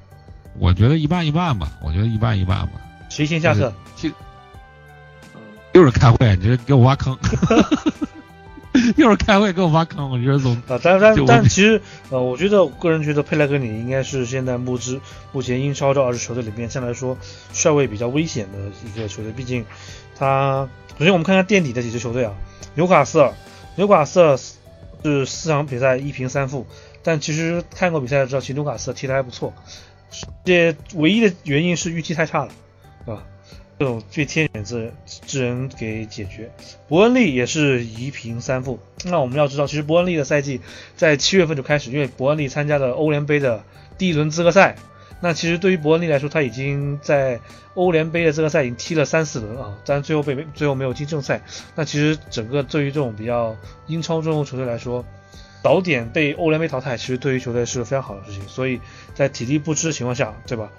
[0.60, 2.74] 我觉得一半一半吧，我觉得一半一半吧。
[3.10, 3.74] 谁先下课？
[3.96, 4.10] 就
[5.74, 7.18] 又是开会，你这给我挖坑。
[9.00, 15.00] 一会儿开会给我发坑，我觉得总啊，但但但其实呃，我觉得个人觉得佩莱格里应该是现在目之
[15.32, 17.18] 目前英超这二支球队里面相对来说
[17.54, 19.66] 帅位比较危险的一个球队，毕竟
[20.18, 22.34] 他首先我们看看垫底的几支球队啊，
[22.76, 23.32] 纽卡斯尔，
[23.78, 24.38] 纽卡斯尔
[25.02, 26.68] 是四场比赛一平三负，
[27.02, 29.54] 但其实看过比赛知道，其实纽卡斯尔踢得还不错，
[30.44, 32.52] 这唯一的原因是预期太差了，
[33.06, 33.24] 对吧？
[33.80, 36.52] 这种最天选之人之人给解决。
[36.90, 38.78] 伯恩利也是一平三负。
[39.06, 40.60] 那我们要知道，其实伯恩利的赛季
[40.98, 43.64] 在七月份就开始，因为伯恩利参加了欧联杯的
[43.98, 44.76] 第一轮资格赛。
[45.22, 47.40] 那其实对于伯恩利来说，他已经在
[47.74, 51.42] 欧联杯的资格赛已经踢了三四轮啊，但最后被最后没有进正赛。
[51.76, 53.56] 那其实整个对于这种比较
[53.88, 55.06] 英超中游球队来说，
[55.64, 58.46] 早点被欧联杯淘汰，其实对于球队是个非常好的事情。
[58.48, 58.80] 所以
[59.14, 60.70] 在体力不支的情况下，对吧，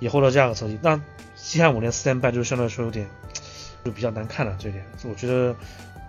[0.00, 0.78] 也获得这样的成绩。
[0.82, 1.00] 那
[1.40, 3.08] 西汉姆联四连败，就相对来说有点
[3.84, 4.54] 就比较难看了。
[4.58, 5.54] 这点，我觉得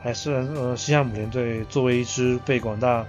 [0.01, 3.05] 还是呃，西汉姆联队作为一支被广大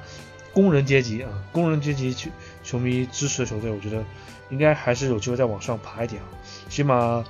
[0.53, 2.31] 工人阶级啊工人阶级球
[2.63, 4.05] 球迷支持的球队，我觉得
[4.51, 6.29] 应该还是有机会再往上爬一点啊。
[6.69, 7.25] 起码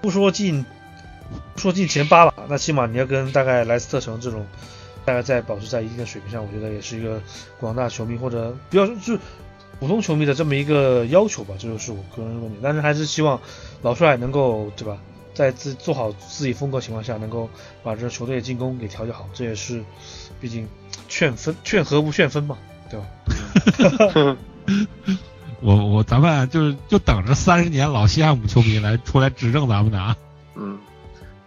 [0.00, 0.64] 不说进
[1.56, 4.46] 说进前八吧，那起码你要跟大概莱斯特城这种
[5.04, 7.20] 大概在保持在一定的水平上，我觉得也是一个
[7.58, 9.18] 广大球迷或者比较就。
[9.78, 12.60] 普通球迷的这么一个要求吧，这就是我个人观点。
[12.62, 13.40] 但是还是希望
[13.82, 14.98] 老帅能够，对吧，
[15.34, 17.48] 在自做好自己风格情况下，能够
[17.82, 19.28] 把这球队进攻给调节好。
[19.34, 19.84] 这也是，
[20.40, 20.66] 毕竟
[21.08, 22.56] 劝分劝和不劝分嘛，
[22.90, 24.36] 对吧？
[25.60, 30.16] 我我咱们就是就等着三十年老西汉姆球迷来出来指正咱们的啊。
[30.54, 30.78] 嗯，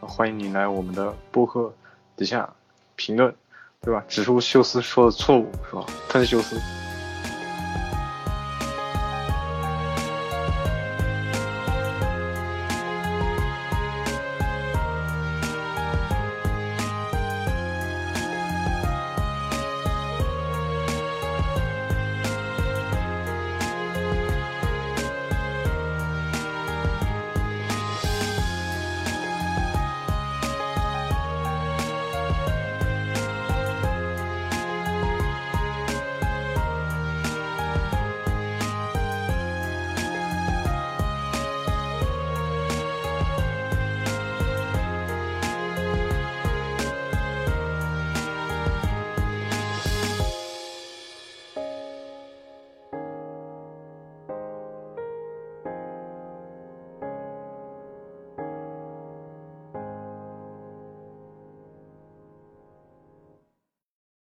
[0.02, 1.74] 欢迎你来我们的播客
[2.16, 2.48] 底下
[2.96, 3.34] 评论，
[3.82, 4.04] 对吧？
[4.08, 5.86] 指出休斯说的错误，是吧？
[6.10, 6.60] 喷休斯。